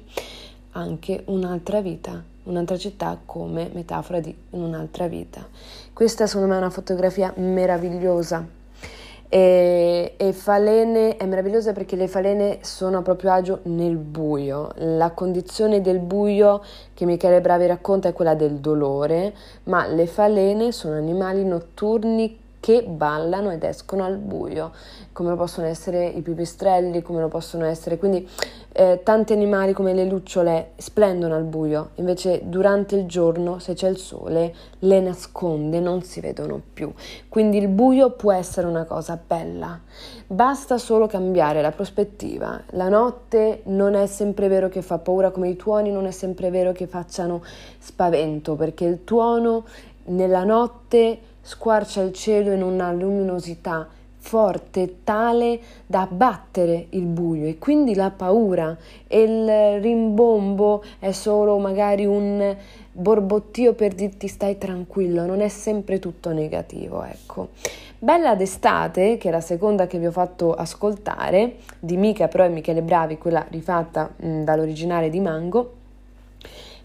anche 0.71 1.23
un'altra 1.25 1.81
vita, 1.81 2.23
un'altra 2.43 2.77
città 2.77 3.19
come 3.25 3.69
metafora 3.73 4.19
di 4.19 4.35
un'altra 4.51 5.07
vita. 5.07 5.47
Questa 5.93 6.27
secondo 6.27 6.49
me 6.49 6.55
è 6.55 6.59
una 6.59 6.69
fotografia 6.69 7.33
meravigliosa 7.37 8.57
E, 9.31 10.15
e, 10.17 10.33
falene 10.33 11.15
è 11.15 11.25
meravigliosa 11.27 11.71
perché 11.71 11.95
le 11.95 12.07
falene 12.07 12.57
sono 12.61 12.97
a 12.97 13.01
proprio 13.03 13.31
agio 13.31 13.59
nel 13.63 13.95
buio. 13.95 14.71
La 14.77 15.11
condizione 15.11 15.81
del 15.81 15.99
buio 15.99 16.63
che 16.95 17.05
Michele 17.05 17.39
Bravi 17.39 17.67
racconta 17.67 18.07
è 18.09 18.13
quella 18.13 18.33
del 18.33 18.55
dolore, 18.55 19.35
ma 19.65 19.85
le 19.85 20.07
falene 20.07 20.71
sono 20.71 20.95
animali 20.95 21.45
notturni 21.45 22.47
che 22.59 22.83
ballano 22.83 23.51
ed 23.51 23.63
escono 23.63 24.03
al 24.03 24.17
buio, 24.17 24.71
come 25.13 25.29
lo 25.29 25.35
possono 25.35 25.67
essere 25.67 26.05
i 26.07 26.21
pipistrelli, 26.21 27.01
come 27.01 27.21
lo 27.21 27.29
possono 27.29 27.65
essere, 27.65 27.97
quindi 27.97 28.27
eh, 28.71 29.01
tanti 29.03 29.33
animali 29.33 29.73
come 29.73 29.93
le 29.93 30.05
lucciole 30.05 30.71
splendono 30.77 31.35
al 31.35 31.43
buio, 31.43 31.89
invece 31.95 32.41
durante 32.43 32.95
il 32.95 33.05
giorno, 33.05 33.59
se 33.59 33.73
c'è 33.73 33.89
il 33.89 33.97
sole, 33.97 34.53
le 34.79 34.99
nasconde, 34.99 35.79
non 35.79 36.03
si 36.03 36.19
vedono 36.19 36.61
più. 36.73 36.91
Quindi 37.27 37.57
il 37.57 37.67
buio 37.67 38.11
può 38.11 38.31
essere 38.31 38.67
una 38.67 38.85
cosa 38.85 39.19
bella, 39.25 39.79
basta 40.27 40.77
solo 40.77 41.07
cambiare 41.07 41.61
la 41.61 41.71
prospettiva. 41.71 42.61
La 42.71 42.89
notte 42.89 43.61
non 43.65 43.95
è 43.95 44.05
sempre 44.05 44.47
vero 44.47 44.69
che 44.69 44.81
fa 44.81 44.99
paura 44.99 45.31
come 45.31 45.49
i 45.49 45.55
tuoni, 45.55 45.91
non 45.91 46.05
è 46.05 46.11
sempre 46.11 46.49
vero 46.51 46.71
che 46.71 46.87
facciano 46.87 47.43
spavento, 47.79 48.55
perché 48.55 48.85
il 48.85 49.03
tuono 49.03 49.65
nella 50.05 50.43
notte 50.43 51.19
squarcia 51.41 52.01
il 52.01 52.13
cielo 52.13 52.51
in 52.51 52.61
una 52.61 52.91
luminosità 52.91 53.87
forte 54.21 54.97
tale 55.03 55.59
da 55.85 56.01
abbattere 56.01 56.87
il 56.89 57.05
buio 57.05 57.47
e 57.47 57.57
quindi 57.57 57.95
la 57.95 58.11
paura 58.11 58.77
e 59.07 59.21
il 59.21 59.81
rimbombo 59.81 60.83
è 60.99 61.11
solo 61.11 61.57
magari 61.57 62.05
un 62.05 62.55
borbottio 62.91 63.73
per 63.73 63.93
dirti 63.93 64.27
stai 64.27 64.57
tranquillo, 64.57 65.25
non 65.25 65.41
è 65.41 65.47
sempre 65.47 65.99
tutto 65.99 66.31
negativo, 66.31 67.03
ecco. 67.03 67.49
Bella 67.97 68.35
d'estate, 68.35 69.17
che 69.17 69.29
è 69.29 69.31
la 69.31 69.41
seconda 69.41 69.87
che 69.87 69.99
vi 69.99 70.05
ho 70.05 70.11
fatto 70.11 70.53
ascoltare, 70.53 71.55
di 71.79 71.97
Mica 71.97 72.27
però 72.27 72.45
e 72.45 72.49
Michele 72.49 72.81
Bravi, 72.81 73.17
quella 73.17 73.45
rifatta 73.49 74.09
mh, 74.15 74.43
dall'originale 74.43 75.09
di 75.09 75.19
Mango, 75.19 75.73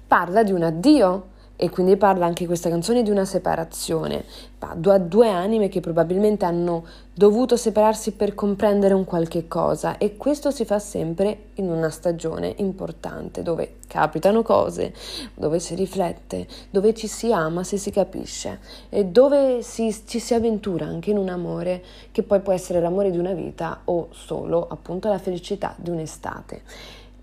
parla 0.07 0.43
di 0.43 0.53
un 0.53 0.63
addio 0.63 1.33
e 1.57 1.71
quindi 1.71 1.97
parla 1.97 2.27
anche 2.27 2.47
questa 2.47 2.69
canzone 2.69 3.03
di 3.03 3.11
una 3.11 3.25
separazione, 3.25 4.25
a 4.59 4.99
due 4.99 5.29
anime 5.29 5.69
che 5.69 5.81
probabilmente 5.81 6.45
hanno 6.47 6.85
dovuto 7.13 7.57
separarsi 7.57 8.13
per 8.13 8.35
comprendere 8.35 8.95
un 8.95 9.05
qualche 9.05 9.47
cosa. 9.47 9.99
E 9.99 10.17
questo 10.17 10.51
si 10.51 10.65
fa 10.65 10.79
sempre 10.79 11.51
in 11.55 11.71
una 11.71 11.91
stagione 11.91 12.55
importante 12.59 13.43
dove 13.43 13.77
capitano 13.87 14.43
cose, 14.43 14.93
dove 15.35 15.61
si 15.61 15.75
riflette, 15.75 16.47
dove 16.71 16.95
ci 16.95 17.07
si 17.07 17.33
ama 17.33 17.63
se 17.63 17.77
si 17.77 17.91
capisce 17.91 18.59
e 18.89 19.05
dove 19.05 19.63
si, 19.63 19.95
ci 20.07 20.19
si 20.19 20.35
avventura 20.35 20.87
anche 20.87 21.11
in 21.11 21.19
un 21.19 21.29
amore 21.29 21.83
che 22.11 22.23
poi 22.23 22.41
può 22.41 22.53
essere 22.53 22.81
l'amore 22.81 23.11
di 23.11 23.19
una 23.19 23.33
vita 23.33 23.83
o 23.85 24.09
solo 24.11 24.67
appunto 24.67 25.09
la 25.09 25.19
felicità 25.19 25.75
di 25.77 25.91
un'estate 25.91 26.63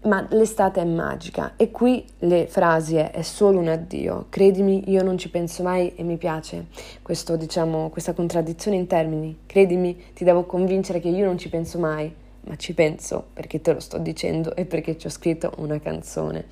ma 0.04 0.26
l'estate 0.32 0.82
è 0.82 0.86
magica 0.86 1.54
e 1.56 1.70
qui 1.70 2.04
le 2.20 2.48
frasi 2.48 2.96
è, 2.96 3.12
è, 3.12 3.22
solo 3.22 3.60
un 3.60 3.68
addio, 3.68 4.26
credimi 4.30 4.90
io 4.90 5.04
non 5.04 5.18
ci 5.18 5.30
penso 5.30 5.62
mai 5.62 5.94
e 5.96 6.04
mi 6.04 6.18
piace 6.18 6.68
questo, 7.04 7.36
diciamo, 7.36 7.90
questa 7.90 8.14
contraddizione 8.14 8.78
in 8.78 8.88
termini, 8.88 9.42
credimi 9.46 9.96
ti 10.14 10.24
devo 10.24 10.46
convincere 10.46 11.00
che 11.00 11.10
io 11.10 11.26
non 11.26 11.38
ci 11.38 11.50
penso 11.50 11.78
mai, 11.78 12.12
ma 12.46 12.56
ci 12.56 12.74
penso 12.74 13.28
perché 13.32 13.62
te 13.62 13.74
lo 13.74 13.80
sto 13.80 14.00
dicendo 14.00 14.56
e 14.56 14.66
perché 14.66 14.98
ci 14.98 15.06
ho 15.06 15.12
scritto 15.12 15.54
una 15.58 15.80
canzone. 15.80 16.46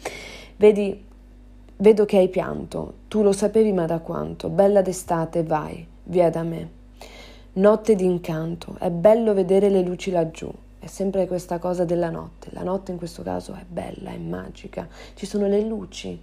Vedi, 0.57 1.03
vedo 1.77 2.05
che 2.05 2.17
hai 2.17 2.29
pianto, 2.29 2.93
tu 3.07 3.23
lo 3.23 3.31
sapevi 3.31 3.73
ma 3.73 3.87
da 3.87 3.99
quanto, 3.99 4.49
bella 4.49 4.83
d'estate 4.83 5.41
vai, 5.41 5.85
via 6.03 6.29
da 6.29 6.43
me. 6.43 6.77
Notte 7.53 7.95
d'incanto, 7.95 8.75
è 8.77 8.91
bello 8.91 9.33
vedere 9.33 9.69
le 9.69 9.81
luci 9.81 10.11
laggiù 10.11 10.51
è 10.79 10.87
sempre 10.87 11.27
questa 11.27 11.59
cosa 11.59 11.83
della 11.83 12.09
notte. 12.09 12.49
La 12.51 12.63
notte 12.63 12.91
in 12.91 12.97
questo 12.97 13.21
caso 13.21 13.53
è 13.53 13.65
bella, 13.67 14.11
è 14.11 14.17
magica. 14.17 14.87
Ci 15.13 15.25
sono 15.25 15.47
le 15.47 15.61
luci 15.61 16.19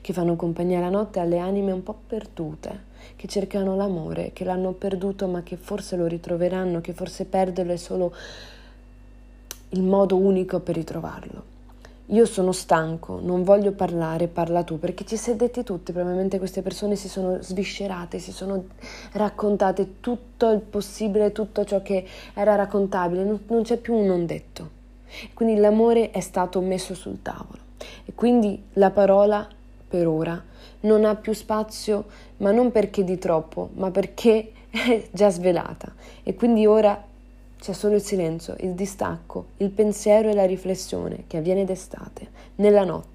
che 0.00 0.12
fanno 0.12 0.36
compagnia 0.36 0.80
la 0.80 0.88
notte 0.88 1.20
alle 1.20 1.38
anime 1.38 1.72
un 1.72 1.82
po' 1.82 1.96
perdute, 2.06 2.84
che 3.16 3.28
cercano 3.28 3.76
l'amore, 3.76 4.32
che 4.32 4.44
l'hanno 4.44 4.72
perduto 4.72 5.26
ma 5.26 5.42
che 5.42 5.56
forse 5.56 5.96
lo 5.96 6.06
ritroveranno, 6.06 6.80
che 6.80 6.92
forse 6.92 7.24
perderlo 7.24 7.72
è 7.72 7.76
solo 7.76 8.14
il 9.70 9.82
modo 9.82 10.16
unico 10.16 10.60
per 10.60 10.76
ritrovarlo. 10.76 11.54
Io 12.10 12.24
sono 12.24 12.52
stanco, 12.52 13.18
non 13.20 13.42
voglio 13.42 13.72
parlare, 13.72 14.28
parla 14.28 14.62
tu, 14.62 14.78
perché 14.78 15.04
ci 15.04 15.16
sedetti 15.16 15.64
tutti, 15.64 15.90
probabilmente 15.90 16.38
queste 16.38 16.62
persone 16.62 16.94
si 16.94 17.08
sono 17.08 17.42
sviscerate, 17.42 18.20
si 18.20 18.30
sono 18.30 18.66
raccontate 19.12 19.98
tutto 19.98 20.50
il 20.50 20.60
possibile, 20.60 21.32
tutto 21.32 21.64
ciò 21.64 21.82
che 21.82 22.06
era 22.34 22.54
raccontabile, 22.54 23.24
non, 23.24 23.40
non 23.48 23.64
c'è 23.64 23.78
più 23.78 23.94
un 23.94 24.06
non 24.06 24.24
detto. 24.24 24.70
Quindi 25.34 25.56
l'amore 25.56 26.12
è 26.12 26.20
stato 26.20 26.60
messo 26.60 26.94
sul 26.94 27.22
tavolo 27.22 27.58
e 28.04 28.14
quindi 28.14 28.62
la 28.74 28.90
parola 28.90 29.46
per 29.88 30.06
ora 30.06 30.40
non 30.80 31.04
ha 31.04 31.16
più 31.16 31.32
spazio, 31.32 32.04
ma 32.38 32.52
non 32.52 32.70
perché 32.70 33.02
di 33.02 33.18
troppo, 33.18 33.70
ma 33.74 33.90
perché 33.90 34.52
è 34.70 35.08
già 35.10 35.30
svelata 35.30 35.92
e 36.22 36.34
quindi 36.36 36.66
ora 36.66 37.02
c'è 37.58 37.72
solo 37.72 37.94
il 37.94 38.02
silenzio, 38.02 38.54
il 38.60 38.72
distacco, 38.72 39.46
il 39.58 39.70
pensiero 39.70 40.28
e 40.28 40.34
la 40.34 40.46
riflessione 40.46 41.24
che 41.26 41.38
avviene 41.38 41.64
d'estate, 41.64 42.28
nella 42.56 42.84
notte. 42.84 43.14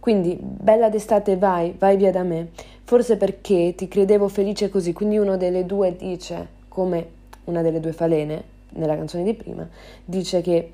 Quindi, 0.00 0.36
bella 0.40 0.90
d'estate, 0.90 1.36
vai, 1.36 1.74
vai 1.78 1.96
via 1.96 2.10
da 2.10 2.22
me. 2.22 2.50
Forse 2.84 3.16
perché 3.16 3.74
ti 3.74 3.88
credevo 3.88 4.28
felice 4.28 4.68
così. 4.68 4.92
Quindi 4.92 5.16
uno 5.16 5.38
delle 5.38 5.64
due 5.64 5.96
dice, 5.96 6.48
come 6.68 7.08
una 7.44 7.62
delle 7.62 7.80
due 7.80 7.92
falene 7.92 8.44
nella 8.70 8.96
canzone 8.96 9.24
di 9.24 9.32
prima, 9.34 9.66
dice 10.04 10.42
che 10.42 10.72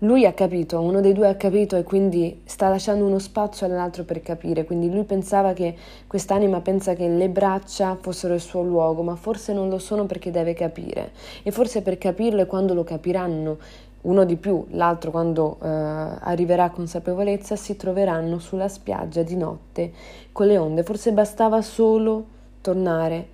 lui 0.00 0.26
ha 0.26 0.34
capito, 0.34 0.80
uno 0.80 1.00
dei 1.00 1.14
due 1.14 1.28
ha 1.28 1.36
capito 1.36 1.76
e 1.76 1.82
quindi 1.82 2.42
sta 2.44 2.68
lasciando 2.68 3.06
uno 3.06 3.18
spazio 3.18 3.64
all'altro 3.64 4.04
per 4.04 4.20
capire, 4.20 4.64
quindi 4.64 4.90
lui 4.90 5.04
pensava 5.04 5.54
che 5.54 5.74
quest'anima 6.06 6.60
pensa 6.60 6.92
che 6.92 7.08
le 7.08 7.30
braccia 7.30 7.96
fossero 7.98 8.34
il 8.34 8.40
suo 8.40 8.62
luogo, 8.62 9.02
ma 9.02 9.16
forse 9.16 9.54
non 9.54 9.70
lo 9.70 9.78
sono 9.78 10.04
perché 10.04 10.30
deve 10.30 10.52
capire 10.52 11.12
e 11.42 11.50
forse 11.50 11.80
per 11.80 11.96
capirlo 11.96 12.42
e 12.42 12.46
quando 12.46 12.74
lo 12.74 12.84
capiranno 12.84 13.56
uno 14.02 14.24
di 14.24 14.36
più, 14.36 14.64
l'altro 14.70 15.10
quando 15.10 15.56
eh, 15.60 15.66
arriverà 15.66 16.64
a 16.64 16.70
consapevolezza, 16.70 17.56
si 17.56 17.74
troveranno 17.76 18.38
sulla 18.38 18.68
spiaggia 18.68 19.22
di 19.22 19.34
notte 19.34 19.92
con 20.30 20.46
le 20.46 20.58
onde. 20.58 20.84
Forse 20.84 21.10
bastava 21.12 21.60
solo 21.60 22.24
tornare 22.60 23.28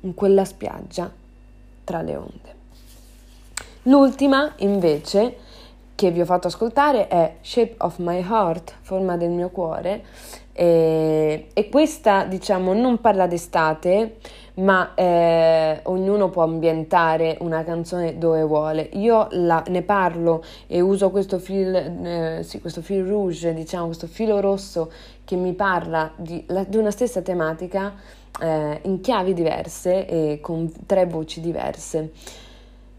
in 0.00 0.12
quella 0.14 0.44
spiaggia 0.44 1.10
tra 1.84 2.02
le 2.02 2.16
onde. 2.16 2.54
L'ultima, 3.84 4.52
invece, 4.56 5.36
che 5.96 6.10
vi 6.12 6.20
ho 6.20 6.24
fatto 6.26 6.46
ascoltare 6.46 7.08
è 7.08 7.36
Shape 7.40 7.74
of 7.78 7.98
My 7.98 8.20
Heart, 8.20 8.74
forma 8.82 9.16
del 9.16 9.30
mio 9.30 9.48
cuore, 9.48 10.04
e, 10.52 11.48
e 11.52 11.68
questa 11.68 12.24
diciamo 12.24 12.72
non 12.74 13.00
parla 13.00 13.26
d'estate, 13.26 14.16
ma 14.56 14.94
eh, 14.94 15.80
ognuno 15.84 16.30
può 16.30 16.44
ambientare 16.44 17.36
una 17.40 17.64
canzone 17.64 18.18
dove 18.18 18.42
vuole. 18.42 18.88
Io 18.92 19.26
la, 19.30 19.62
ne 19.68 19.82
parlo 19.82 20.44
e 20.66 20.80
uso 20.80 21.10
questo 21.10 21.38
fil, 21.38 21.74
eh, 21.74 22.40
sì, 22.42 22.60
questo 22.60 22.82
fil 22.82 23.04
rouge, 23.04 23.52
diciamo, 23.52 23.86
questo 23.86 24.06
filo 24.06 24.40
rosso 24.40 24.90
che 25.24 25.36
mi 25.36 25.54
parla 25.54 26.12
di, 26.14 26.44
la, 26.48 26.64
di 26.64 26.76
una 26.76 26.90
stessa 26.90 27.20
tematica 27.20 27.94
eh, 28.40 28.80
in 28.82 29.00
chiavi 29.00 29.34
diverse 29.34 30.06
e 30.06 30.38
con 30.40 30.70
tre 30.86 31.06
voci 31.06 31.40
diverse. 31.40 32.12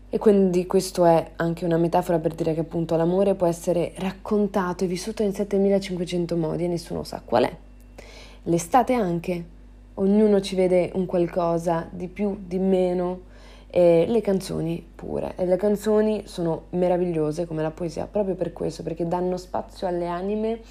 E 0.09 0.17
quindi 0.19 0.65
questo 0.65 1.03
è 1.05 1.31
anche 1.35 1.65
una 1.65 1.77
metafora 1.77 2.19
per 2.19 2.33
dire 2.33 2.53
che 2.53 2.61
appunto 2.61 2.95
l'amore 2.95 3.35
può 3.35 3.45
essere 3.45 3.91
raccontato 3.97 4.83
e 4.83 4.87
vissuto 4.87 5.21
in 5.21 5.33
7500 5.33 6.37
modi 6.37 6.63
e 6.63 6.67
nessuno 6.67 7.03
sa 7.03 7.21
qual 7.23 7.43
è. 7.43 7.55
L'estate 8.43 8.93
anche, 8.93 9.43
ognuno 9.95 10.39
ci 10.39 10.55
vede 10.55 10.91
un 10.93 11.05
qualcosa 11.05 11.87
di 11.91 12.07
più, 12.07 12.37
di 12.45 12.57
meno, 12.57 13.25
e 13.69 14.05
le 14.07 14.21
canzoni 14.21 14.85
pure. 14.95 15.33
E 15.35 15.45
le 15.45 15.57
canzoni 15.57 16.23
sono 16.25 16.63
meravigliose 16.69 17.45
come 17.45 17.61
la 17.61 17.71
poesia 17.71 18.07
proprio 18.07 18.35
per 18.35 18.53
questo, 18.53 18.83
perché 18.83 19.07
danno 19.07 19.37
spazio 19.37 19.87
alle 19.87 20.07
anime 20.07 20.61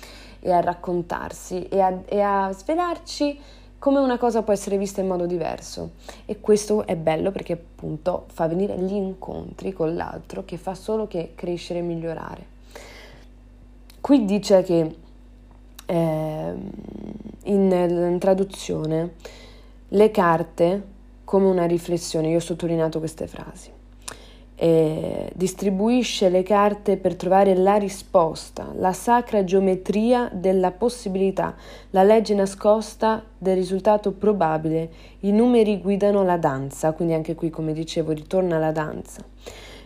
e 0.41 0.51
a 0.51 0.61
raccontarsi 0.61 1.69
e 1.69 1.81
a, 1.81 2.01
e 2.07 2.21
a 2.21 2.51
svelarci 2.53 3.39
come 3.87 4.01
una 4.01 4.19
cosa 4.19 4.43
può 4.43 4.53
essere 4.53 4.79
vista 4.79 5.01
in 5.01 5.07
modo 5.07 5.27
diverso 5.27 5.93
e 6.25 6.41
questo 6.41 6.89
è 6.89 6.97
bello 6.97 7.31
perché 7.31 7.53
appunto 7.53 8.25
fa 8.33 8.49
venire 8.49 8.77
gli 8.77 8.95
incontri 8.95 9.73
con 9.73 9.95
l'altro 9.95 10.45
che 10.45 10.57
fa 10.57 10.75
solo 10.75 11.07
che 11.07 11.35
crescere 11.37 11.79
e 11.79 11.83
migliorare. 11.83 12.47
Qui 14.01 14.25
dice 14.25 14.65
che 14.65 14.97
eh, 15.87 16.55
in, 17.45 17.71
in 17.71 18.17
traduzione 18.19 19.13
le 19.87 20.11
carte 20.11 20.83
come 21.23 21.47
una 21.47 21.67
riflessione, 21.67 22.27
io 22.27 22.39
ho 22.39 22.41
sottolineato 22.41 22.99
queste 22.99 23.29
frasi. 23.29 23.71
Eh, 24.57 25.31
distribuisce 25.35 26.29
le 26.31 26.43
carte 26.43 26.97
per 26.97 27.15
trovare 27.15 27.55
la 27.55 27.77
risposta, 27.77 28.73
la 28.75 28.93
sacra 28.93 29.45
geometria 29.45 30.31
della 30.33 30.73
possibilità, 30.73 31.55
la 31.91 32.03
legge 32.03 32.35
nascosta 32.35 33.23
del 33.37 33.55
risultato 33.55 34.13
probabile. 34.13 34.91
I 35.21 35.33
numeri 35.33 35.79
guidano 35.79 36.25
la 36.25 36.39
danza, 36.39 36.93
quindi 36.93 37.15
anche 37.15 37.35
qui, 37.35 37.51
come 37.51 37.73
dicevo, 37.73 38.13
ritorna 38.13 38.59
la 38.59 38.73
danza. 38.73 39.23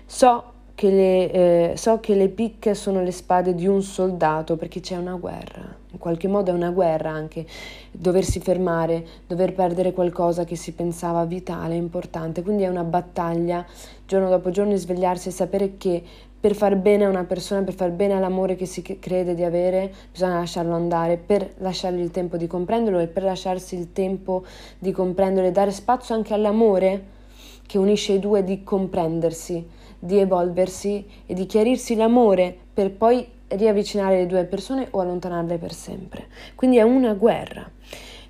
So 0.06 0.44
che 0.80 0.90
le, 0.90 1.30
eh, 1.30 1.76
so 1.76 2.00
che 2.00 2.14
le 2.14 2.30
picche 2.30 2.74
sono 2.74 3.02
le 3.02 3.10
spade 3.10 3.54
di 3.54 3.66
un 3.66 3.82
soldato 3.82 4.56
perché 4.56 4.80
c'è 4.80 4.96
una 4.96 5.12
guerra, 5.12 5.76
in 5.90 5.98
qualche 5.98 6.26
modo 6.26 6.52
è 6.52 6.54
una 6.54 6.70
guerra 6.70 7.10
anche 7.10 7.44
doversi 7.90 8.40
fermare, 8.40 9.06
dover 9.26 9.52
perdere 9.52 9.92
qualcosa 9.92 10.44
che 10.44 10.56
si 10.56 10.72
pensava 10.72 11.26
vitale, 11.26 11.74
importante, 11.74 12.42
quindi 12.42 12.62
è 12.62 12.68
una 12.68 12.82
battaglia 12.82 13.62
giorno 14.06 14.30
dopo 14.30 14.48
giorno 14.48 14.74
svegliarsi 14.74 15.28
e 15.28 15.32
sapere 15.32 15.76
che 15.76 16.02
per 16.40 16.54
far 16.54 16.76
bene 16.76 17.04
a 17.04 17.10
una 17.10 17.24
persona, 17.24 17.62
per 17.62 17.74
far 17.74 17.90
bene 17.90 18.14
all'amore 18.14 18.56
che 18.56 18.64
si 18.64 18.80
crede 18.80 19.34
di 19.34 19.44
avere, 19.44 19.92
bisogna 20.10 20.38
lasciarlo 20.38 20.72
andare, 20.72 21.18
per 21.18 21.56
lasciargli 21.58 22.00
il 22.00 22.10
tempo 22.10 22.38
di 22.38 22.46
comprenderlo 22.46 23.00
e 23.00 23.06
per 23.06 23.24
lasciarsi 23.24 23.76
il 23.76 23.92
tempo 23.92 24.44
di 24.78 24.92
comprenderlo 24.92 25.46
e 25.46 25.52
dare 25.52 25.72
spazio 25.72 26.14
anche 26.14 26.32
all'amore 26.32 27.18
che 27.66 27.76
unisce 27.76 28.14
i 28.14 28.18
due 28.18 28.42
di 28.42 28.64
comprendersi 28.64 29.76
di 30.00 30.18
evolversi 30.18 31.06
e 31.26 31.34
di 31.34 31.46
chiarirsi 31.46 31.94
l'amore 31.94 32.56
per 32.74 32.90
poi 32.90 33.24
riavvicinare 33.48 34.16
le 34.16 34.26
due 34.26 34.44
persone 34.44 34.88
o 34.90 35.00
allontanarle 35.00 35.58
per 35.58 35.72
sempre. 35.72 36.26
Quindi 36.54 36.78
è 36.78 36.82
una 36.82 37.12
guerra. 37.12 37.68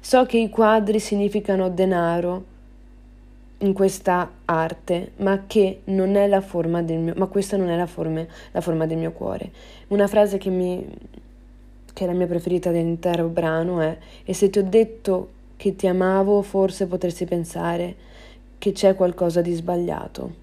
So 0.00 0.26
che 0.26 0.38
i 0.38 0.50
quadri 0.50 0.98
significano 0.98 1.70
denaro 1.70 2.44
in 3.58 3.72
questa 3.72 4.30
arte, 4.46 5.12
ma 5.16 5.44
che 5.46 5.82
non 5.84 6.16
è 6.16 6.26
la 6.26 6.40
forma 6.40 6.82
del 6.82 6.98
mio, 6.98 7.14
ma 7.16 7.26
questa 7.26 7.56
non 7.56 7.68
è 7.68 7.76
la 7.76 7.86
forma, 7.86 8.24
la 8.50 8.60
forma 8.60 8.86
del 8.86 8.98
mio 8.98 9.12
cuore. 9.12 9.50
Una 9.88 10.06
frase 10.06 10.38
che 10.38 10.50
mi 10.50 10.86
che 11.92 12.04
è 12.04 12.06
la 12.06 12.14
mia 12.14 12.26
preferita 12.26 12.70
dell'intero 12.70 13.26
brano 13.26 13.80
è 13.80 13.98
e 14.24 14.32
se 14.32 14.48
ti 14.48 14.58
ho 14.58 14.64
detto 14.64 15.28
che 15.56 15.76
ti 15.76 15.86
amavo, 15.86 16.40
forse 16.40 16.86
potresti 16.86 17.26
pensare 17.26 17.94
che 18.56 18.72
c'è 18.72 18.94
qualcosa 18.94 19.42
di 19.42 19.52
sbagliato. 19.52 20.39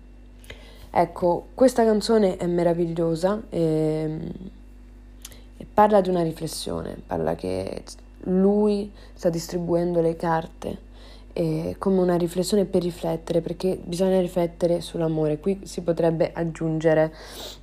Ecco, 0.89 1.47
questa 1.53 1.83
canzone 1.83 2.37
è 2.37 2.45
meravigliosa 2.45 3.41
e, 3.49 4.19
e 5.57 5.65
parla 5.71 6.01
di 6.01 6.09
una 6.09 6.23
riflessione, 6.23 6.97
parla 7.05 7.35
che 7.35 7.83
lui 8.21 8.91
sta 9.13 9.29
distribuendo 9.29 10.01
le 10.01 10.15
carte 10.15 10.85
come 11.77 11.99
una 11.99 12.15
riflessione 12.15 12.65
per 12.65 12.81
riflettere, 12.81 13.41
perché 13.41 13.79
bisogna 13.83 14.19
riflettere 14.19 14.81
sull'amore. 14.81 15.39
Qui 15.39 15.61
si 15.63 15.81
potrebbe 15.81 16.31
aggiungere 16.33 17.13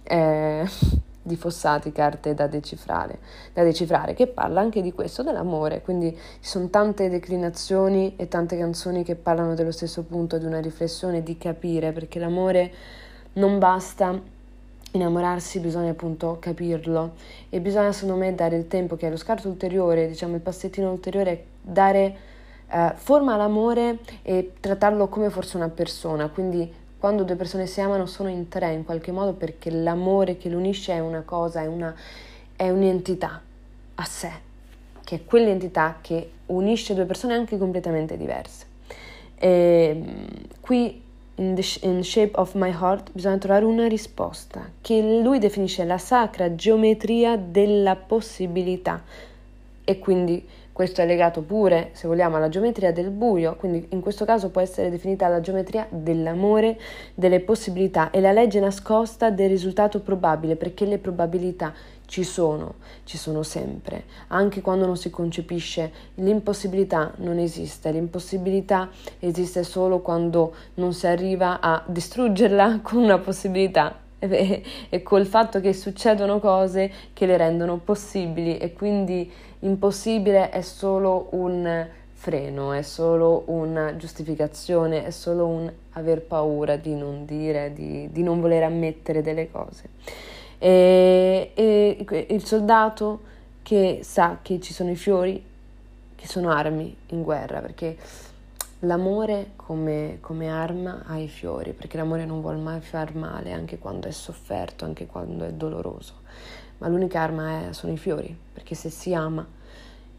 eh, 0.04 0.64
di 1.20 1.36
Fossati 1.36 1.90
carte 1.90 2.34
da 2.34 2.46
decifrare, 2.46 3.18
da 3.52 3.64
decifrare, 3.64 4.14
che 4.14 4.28
parla 4.28 4.60
anche 4.60 4.80
di 4.80 4.92
questo, 4.92 5.22
dell'amore. 5.22 5.82
Quindi 5.82 6.12
ci 6.12 6.48
sono 6.48 6.68
tante 6.68 7.08
declinazioni 7.08 8.14
e 8.16 8.28
tante 8.28 8.56
canzoni 8.56 9.02
che 9.02 9.16
parlano 9.16 9.54
dello 9.54 9.72
stesso 9.72 10.02
punto, 10.02 10.38
di 10.38 10.44
una 10.44 10.60
riflessione, 10.60 11.22
di 11.22 11.36
capire, 11.36 11.90
perché 11.92 12.20
l'amore 12.20 12.72
non 13.34 13.58
basta 13.58 14.20
innamorarsi, 14.92 15.58
bisogna 15.58 15.90
appunto 15.90 16.36
capirlo 16.40 17.14
e 17.48 17.60
bisogna 17.60 17.92
secondo 17.92 18.16
me 18.16 18.34
dare 18.34 18.56
il 18.56 18.68
tempo 18.68 18.96
che 18.96 19.06
è 19.06 19.10
lo 19.10 19.16
scarto 19.16 19.48
ulteriore, 19.48 20.08
diciamo 20.08 20.34
il 20.36 20.40
passettino 20.40 20.90
ulteriore, 20.90 21.44
dare 21.60 22.16
eh, 22.68 22.92
forma 22.94 23.34
all'amore 23.34 23.98
e 24.22 24.52
trattarlo 24.60 25.08
come 25.08 25.30
fosse 25.30 25.56
una 25.56 25.68
persona, 25.68 26.28
quindi 26.28 26.72
quando 26.98 27.24
due 27.24 27.36
persone 27.36 27.66
si 27.66 27.80
amano 27.80 28.06
sono 28.06 28.30
in 28.30 28.48
tre 28.48 28.72
in 28.72 28.84
qualche 28.84 29.12
modo 29.12 29.34
perché 29.34 29.70
l'amore 29.70 30.36
che 30.36 30.48
l'unisce 30.48 30.92
è 30.94 31.00
una 31.00 31.22
cosa, 31.22 31.60
è, 31.60 31.66
una, 31.66 31.94
è 32.56 32.70
un'entità 32.70 33.42
a 33.96 34.04
sé, 34.04 34.30
che 35.04 35.16
è 35.16 35.24
quell'entità 35.24 35.98
che 36.00 36.30
unisce 36.46 36.94
due 36.94 37.04
persone 37.04 37.34
anche 37.34 37.58
completamente 37.58 38.16
diverse. 38.16 38.66
E, 39.36 40.02
qui 40.60 41.03
in, 41.36 41.54
the, 41.54 41.78
in 41.82 42.02
Shape 42.02 42.32
of 42.34 42.54
My 42.54 42.70
Heart 42.70 43.10
bisogna 43.12 43.38
trovare 43.38 43.64
una 43.64 43.86
risposta 43.88 44.70
che 44.80 45.20
lui 45.22 45.38
definisce 45.38 45.84
la 45.84 45.98
sacra 45.98 46.54
geometria 46.54 47.36
della 47.36 47.96
possibilità. 47.96 49.02
E 49.84 49.98
quindi 49.98 50.46
questo 50.74 51.02
è 51.02 51.06
legato 51.06 51.42
pure, 51.42 51.90
se 51.92 52.08
vogliamo, 52.08 52.34
alla 52.34 52.48
geometria 52.48 52.92
del 52.92 53.10
buio, 53.10 53.54
quindi 53.54 53.86
in 53.90 54.00
questo 54.00 54.24
caso 54.24 54.50
può 54.50 54.60
essere 54.60 54.90
definita 54.90 55.28
la 55.28 55.40
geometria 55.40 55.86
dell'amore, 55.88 56.76
delle 57.14 57.38
possibilità 57.38 58.10
e 58.10 58.20
la 58.20 58.32
legge 58.32 58.58
nascosta 58.58 59.30
del 59.30 59.48
risultato 59.48 60.00
probabile, 60.00 60.56
perché 60.56 60.84
le 60.84 60.98
probabilità 60.98 61.72
ci 62.06 62.24
sono, 62.24 62.74
ci 63.04 63.16
sono 63.16 63.44
sempre, 63.44 64.02
anche 64.28 64.62
quando 64.62 64.84
non 64.84 64.96
si 64.96 65.10
concepisce, 65.10 65.92
l'impossibilità 66.16 67.12
non 67.18 67.38
esiste, 67.38 67.92
l'impossibilità 67.92 68.90
esiste 69.20 69.62
solo 69.62 70.00
quando 70.00 70.54
non 70.74 70.92
si 70.92 71.06
arriva 71.06 71.60
a 71.60 71.84
distruggerla 71.86 72.80
con 72.82 72.98
una 73.00 73.18
possibilità 73.18 74.02
e 74.88 75.02
col 75.02 75.26
fatto 75.26 75.60
che 75.60 75.72
succedono 75.72 76.40
cose 76.40 76.90
che 77.12 77.26
le 77.26 77.36
rendono 77.36 77.78
possibili 77.78 78.58
e 78.58 78.72
quindi 78.72 79.30
impossibile 79.60 80.50
è 80.50 80.60
solo 80.60 81.28
un 81.30 81.86
freno, 82.12 82.72
è 82.72 82.82
solo 82.82 83.42
una 83.46 83.96
giustificazione, 83.96 85.04
è 85.04 85.10
solo 85.10 85.46
un 85.46 85.70
aver 85.92 86.22
paura 86.22 86.76
di 86.76 86.94
non 86.94 87.26
dire, 87.26 87.72
di, 87.74 88.08
di 88.10 88.22
non 88.22 88.40
voler 88.40 88.62
ammettere 88.62 89.20
delle 89.20 89.50
cose. 89.50 89.90
E, 90.58 91.50
e 91.54 92.26
il 92.30 92.44
soldato 92.44 93.20
che 93.62 94.00
sa 94.02 94.38
che 94.40 94.60
ci 94.60 94.72
sono 94.72 94.90
i 94.90 94.96
fiori, 94.96 95.42
che 96.14 96.26
sono 96.26 96.50
armi 96.50 96.96
in 97.08 97.22
guerra, 97.22 97.60
perché 97.60 97.96
l'amore 98.84 99.52
come, 99.56 100.18
come, 100.20 100.48
arma 100.48 101.02
ha 101.06 101.18
i 101.18 101.28
fiori, 101.28 101.72
perché 101.72 101.96
l'amore 101.96 102.24
non 102.24 102.40
vuole 102.40 102.58
mai 102.58 102.80
far 102.80 103.14
male, 103.14 103.52
anche 103.52 103.78
quando 103.78 104.08
è 104.08 104.10
sofferto, 104.10 104.84
anche 104.84 105.06
quando 105.06 105.44
è 105.44 105.52
doloroso. 105.52 106.22
Ma 106.78 106.88
l'unica 106.88 107.20
arma 107.20 107.68
è, 107.68 107.72
sono 107.72 107.92
i 107.92 107.98
fiori, 107.98 108.36
perché 108.52 108.74
se 108.74 108.90
si 108.90 109.14
ama 109.14 109.46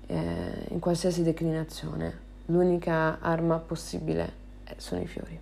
eh, 0.07 0.65
in 0.69 0.79
qualsiasi 0.79 1.23
declinazione, 1.23 2.23
l'unica 2.45 3.19
arma 3.19 3.57
possibile 3.57 4.43
sono 4.77 5.01
i 5.01 5.07
fiori. 5.07 5.39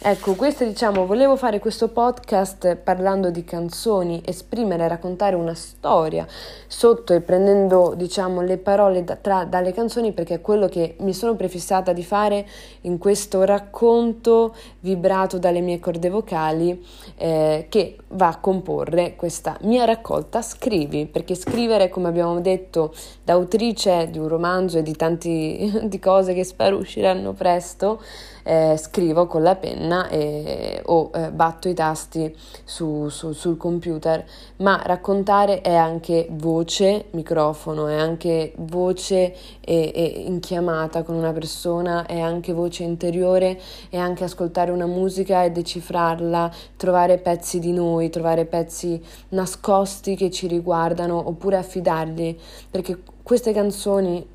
Ecco, 0.00 0.34
questo 0.34 0.64
diciamo, 0.64 1.06
volevo 1.06 1.34
fare 1.34 1.58
questo 1.58 1.88
podcast 1.88 2.76
parlando 2.76 3.32
di 3.32 3.42
canzoni, 3.42 4.22
esprimere, 4.24 4.86
raccontare 4.86 5.34
una 5.34 5.54
storia 5.54 6.24
sotto 6.68 7.14
e 7.14 7.20
prendendo, 7.20 7.94
diciamo, 7.96 8.40
le 8.40 8.58
parole 8.58 9.02
da, 9.02 9.16
tra, 9.16 9.44
dalle 9.44 9.72
canzoni 9.72 10.12
perché 10.12 10.34
è 10.34 10.40
quello 10.40 10.68
che 10.68 10.94
mi 11.00 11.12
sono 11.12 11.34
prefissata 11.34 11.92
di 11.92 12.04
fare 12.04 12.46
in 12.82 12.98
questo 12.98 13.42
racconto 13.42 14.54
vibrato 14.78 15.36
dalle 15.36 15.60
mie 15.60 15.80
corde 15.80 16.10
vocali 16.10 16.80
eh, 17.16 17.66
che 17.68 17.96
va 18.10 18.28
a 18.28 18.38
comporre 18.38 19.16
questa 19.16 19.58
mia 19.62 19.84
raccolta 19.84 20.42
Scrivi, 20.42 21.06
perché 21.06 21.34
scrivere, 21.34 21.88
come 21.88 22.06
abbiamo 22.06 22.40
detto, 22.40 22.94
da 23.24 23.32
autrice 23.32 24.08
di 24.12 24.18
un 24.18 24.28
romanzo 24.28 24.78
e 24.78 24.82
di 24.84 24.94
tante 24.94 25.98
cose 26.00 26.34
che 26.34 26.44
spero 26.44 26.76
usciranno 26.76 27.32
presto, 27.32 28.00
eh, 28.48 28.78
scrivo 28.78 29.26
con 29.26 29.42
la 29.42 29.56
penna 29.56 30.08
e, 30.08 30.80
o 30.86 31.10
eh, 31.12 31.30
batto 31.30 31.68
i 31.68 31.74
tasti 31.74 32.34
su, 32.64 33.10
su, 33.10 33.32
sul 33.32 33.58
computer, 33.58 34.24
ma 34.56 34.80
raccontare 34.82 35.60
è 35.60 35.74
anche 35.74 36.28
voce, 36.30 37.08
microfono, 37.10 37.88
è 37.88 37.96
anche 37.96 38.54
voce 38.56 39.34
e, 39.60 39.92
e 39.94 40.22
in 40.24 40.40
chiamata 40.40 41.02
con 41.02 41.16
una 41.16 41.32
persona, 41.32 42.06
è 42.06 42.18
anche 42.18 42.54
voce 42.54 42.84
interiore, 42.84 43.60
è 43.90 43.98
anche 43.98 44.24
ascoltare 44.24 44.70
una 44.70 44.86
musica 44.86 45.44
e 45.44 45.50
decifrarla, 45.50 46.50
trovare 46.76 47.18
pezzi 47.18 47.58
di 47.58 47.72
noi, 47.72 48.08
trovare 48.08 48.46
pezzi 48.46 48.98
nascosti 49.30 50.16
che 50.16 50.30
ci 50.30 50.46
riguardano 50.46 51.22
oppure 51.28 51.58
affidarli, 51.58 52.40
perché 52.70 52.98
queste 53.22 53.52
canzoni, 53.52 54.26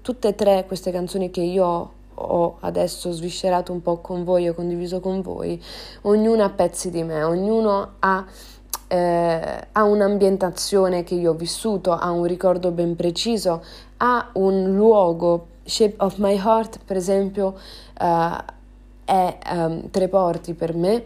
tutte 0.00 0.28
e 0.28 0.34
tre 0.34 0.64
queste 0.66 0.90
canzoni 0.90 1.30
che 1.30 1.42
io 1.42 1.64
ho 1.66 1.95
ho 2.18 2.56
adesso 2.60 3.12
sviscerato 3.12 3.72
un 3.72 3.82
po' 3.82 3.98
con 3.98 4.24
voi, 4.24 4.48
ho 4.48 4.54
condiviso 4.54 5.00
con 5.00 5.20
voi, 5.20 5.62
ognuno 6.02 6.44
ha 6.44 6.50
pezzi 6.50 6.90
di 6.90 7.02
me, 7.02 7.22
ognuno 7.22 7.94
ha, 7.98 8.24
eh, 8.88 9.66
ha 9.72 9.82
un'ambientazione 9.84 11.04
che 11.04 11.14
io 11.14 11.32
ho 11.32 11.34
vissuto, 11.34 11.92
ha 11.92 12.10
un 12.10 12.24
ricordo 12.24 12.70
ben 12.70 12.96
preciso, 12.96 13.62
ha 13.98 14.30
un 14.34 14.74
luogo. 14.74 15.48
Shape 15.64 15.96
of 15.98 16.16
My 16.18 16.36
Heart, 16.36 16.78
per 16.84 16.96
esempio, 16.96 17.56
uh, 18.00 18.36
è 19.04 19.38
um, 19.50 19.90
Tre 19.90 20.08
Porti 20.08 20.54
per 20.54 20.74
me, 20.74 21.04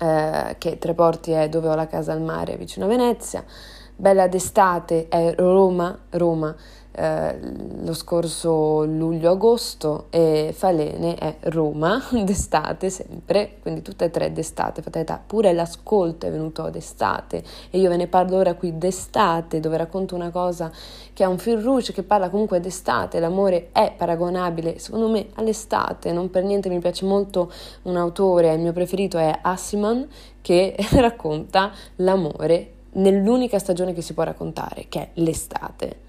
uh, 0.00 0.54
che 0.58 0.78
Tre 0.78 0.94
Porti 0.94 1.30
è 1.30 1.48
dove 1.48 1.68
ho 1.68 1.74
la 1.76 1.86
casa 1.86 2.12
al 2.12 2.20
mare 2.20 2.56
vicino 2.56 2.86
a 2.86 2.88
Venezia. 2.88 3.44
Bella 3.94 4.26
d'estate 4.26 5.06
è 5.08 5.34
Roma, 5.36 5.96
Roma 6.10 6.52
eh, 6.92 7.38
lo 7.82 7.94
scorso 7.94 8.84
luglio-agosto 8.84 10.06
e 10.10 10.52
Falene 10.54 11.14
è 11.14 11.36
Roma 11.44 12.02
d'estate 12.12 12.90
sempre, 12.90 13.56
quindi 13.60 13.82
tutte 13.82 14.04
e 14.04 14.10
tre 14.10 14.32
d'estate, 14.32 14.82
fate 14.82 15.04
pure 15.26 15.52
l'ascolto 15.52 16.26
è 16.26 16.30
venuto 16.30 16.68
d'estate 16.68 17.42
e 17.70 17.78
io 17.78 17.88
ve 17.88 17.96
ne 17.96 18.06
parlo 18.06 18.36
ora 18.36 18.54
qui 18.54 18.76
d'estate 18.76 19.60
dove 19.60 19.76
racconto 19.76 20.14
una 20.14 20.30
cosa 20.30 20.70
che 21.14 21.24
ha 21.24 21.28
un 21.28 21.38
fil 21.38 21.58
rouge 21.58 21.92
che 21.92 22.02
parla 22.02 22.28
comunque 22.28 22.60
d'estate, 22.60 23.20
l'amore 23.20 23.68
è 23.72 23.92
paragonabile 23.96 24.78
secondo 24.78 25.08
me 25.08 25.28
all'estate, 25.34 26.12
non 26.12 26.30
per 26.30 26.44
niente 26.44 26.68
mi 26.68 26.78
piace 26.78 27.04
molto 27.06 27.50
un 27.82 27.96
autore, 27.96 28.52
il 28.52 28.60
mio 28.60 28.72
preferito 28.72 29.18
è 29.18 29.38
Assiman 29.40 30.06
che 30.40 30.74
racconta 30.92 31.72
l'amore 31.96 32.72
nell'unica 32.94 33.58
stagione 33.58 33.94
che 33.94 34.02
si 34.02 34.12
può 34.12 34.22
raccontare, 34.24 34.86
che 34.88 35.00
è 35.00 35.08
l'estate. 35.14 36.01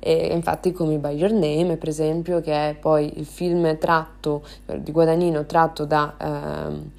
E 0.00 0.26
infatti 0.32 0.72
come 0.72 0.98
By 0.98 1.14
Your 1.14 1.32
Name, 1.32 1.76
per 1.76 1.88
esempio, 1.88 2.40
che 2.40 2.70
è 2.70 2.74
poi 2.74 3.18
il 3.18 3.26
film 3.26 3.78
tratto 3.78 4.42
di 4.78 4.92
Guadagnino 4.92 5.44
tratto 5.44 5.84
da, 5.84 6.14
eh, 6.16 6.90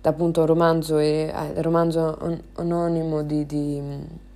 da 0.00 0.10
appunto 0.10 0.40
un 0.40 0.46
romanzo, 0.46 0.98
e, 0.98 1.32
eh, 1.34 1.62
romanzo 1.62 2.18
anonimo 2.54 3.22
di, 3.22 3.44
di, 3.46 3.82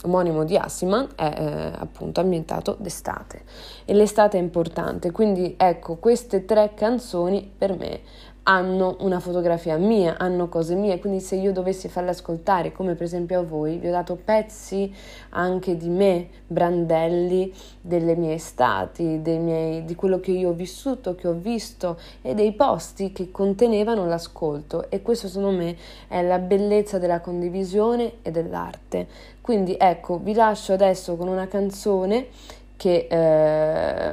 omonimo 0.02 0.44
di 0.44 0.56
Assiman, 0.56 1.08
è 1.14 1.34
eh, 1.36 1.72
appunto 1.78 2.20
ambientato 2.20 2.76
d'estate. 2.78 3.42
E 3.84 3.94
l'estate 3.94 4.38
è 4.38 4.40
importante, 4.40 5.10
quindi 5.12 5.54
ecco, 5.56 5.96
queste 5.96 6.44
tre 6.44 6.72
canzoni 6.74 7.50
per 7.56 7.76
me 7.76 8.00
hanno 8.45 8.97
una 9.01 9.20
fotografia 9.20 9.76
mia, 9.76 10.16
hanno 10.18 10.49
cose 10.49 10.74
mie, 10.74 10.99
quindi 10.99 11.20
se 11.20 11.36
io 11.36 11.53
dovessi 11.53 11.89
farle 11.89 12.11
ascoltare, 12.11 12.72
come 12.72 12.95
per 12.95 13.05
esempio 13.05 13.41
a 13.41 13.43
voi, 13.43 13.76
vi 13.76 13.89
ho 13.89 13.91
dato 13.91 14.16
pezzi 14.16 14.93
anche 15.30 15.76
di 15.76 15.89
me, 15.89 16.28
brandelli 16.47 17.53
delle 17.80 18.16
mie 18.16 18.34
estati, 18.34 19.20
miei, 19.22 19.84
di 19.84 19.95
quello 19.95 20.18
che 20.18 20.30
io 20.30 20.51
ho 20.51 20.55
vissuto, 20.55 21.14
che 21.14 21.28
ho 21.28 21.34
visto 21.34 21.99
e 22.22 22.34
dei 22.34 22.53
posti 22.53 23.12
che 23.12 23.30
contenevano 23.30 24.07
l'ascolto 24.07 24.89
e 24.89 25.03
questo 25.03 25.28
secondo 25.28 25.57
me 25.57 25.76
è 26.09 26.22
la 26.22 26.39
bellezza 26.39 26.99
della 26.99 27.20
condivisione 27.20 28.14
e 28.22 28.30
dell'arte. 28.30 29.07
Quindi 29.43 29.76
ecco, 29.78 30.18
vi 30.18 30.34
lascio 30.34 30.72
adesso 30.72 31.16
con 31.16 31.28
una 31.28 31.49
canzone 31.49 32.28
che, 32.76 33.09
eh, 33.11 34.12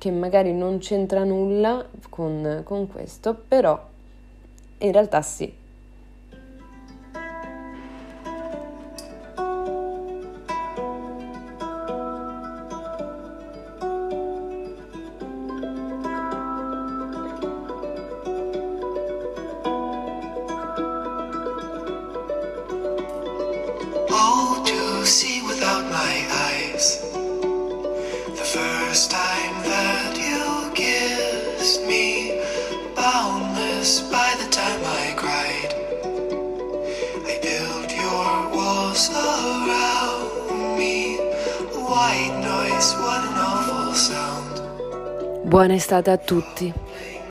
che 0.00 0.10
magari 0.10 0.54
non 0.54 0.78
c'entra 0.78 1.24
nulla 1.24 1.86
con, 2.08 2.62
con 2.64 2.88
questo, 2.88 3.34
però 3.34 3.78
in 4.78 4.92
realtà 4.92 5.20
sì. 5.20 5.59
Buona 45.70 45.84
estate 45.84 46.10
a 46.10 46.16
tutti. 46.16 46.74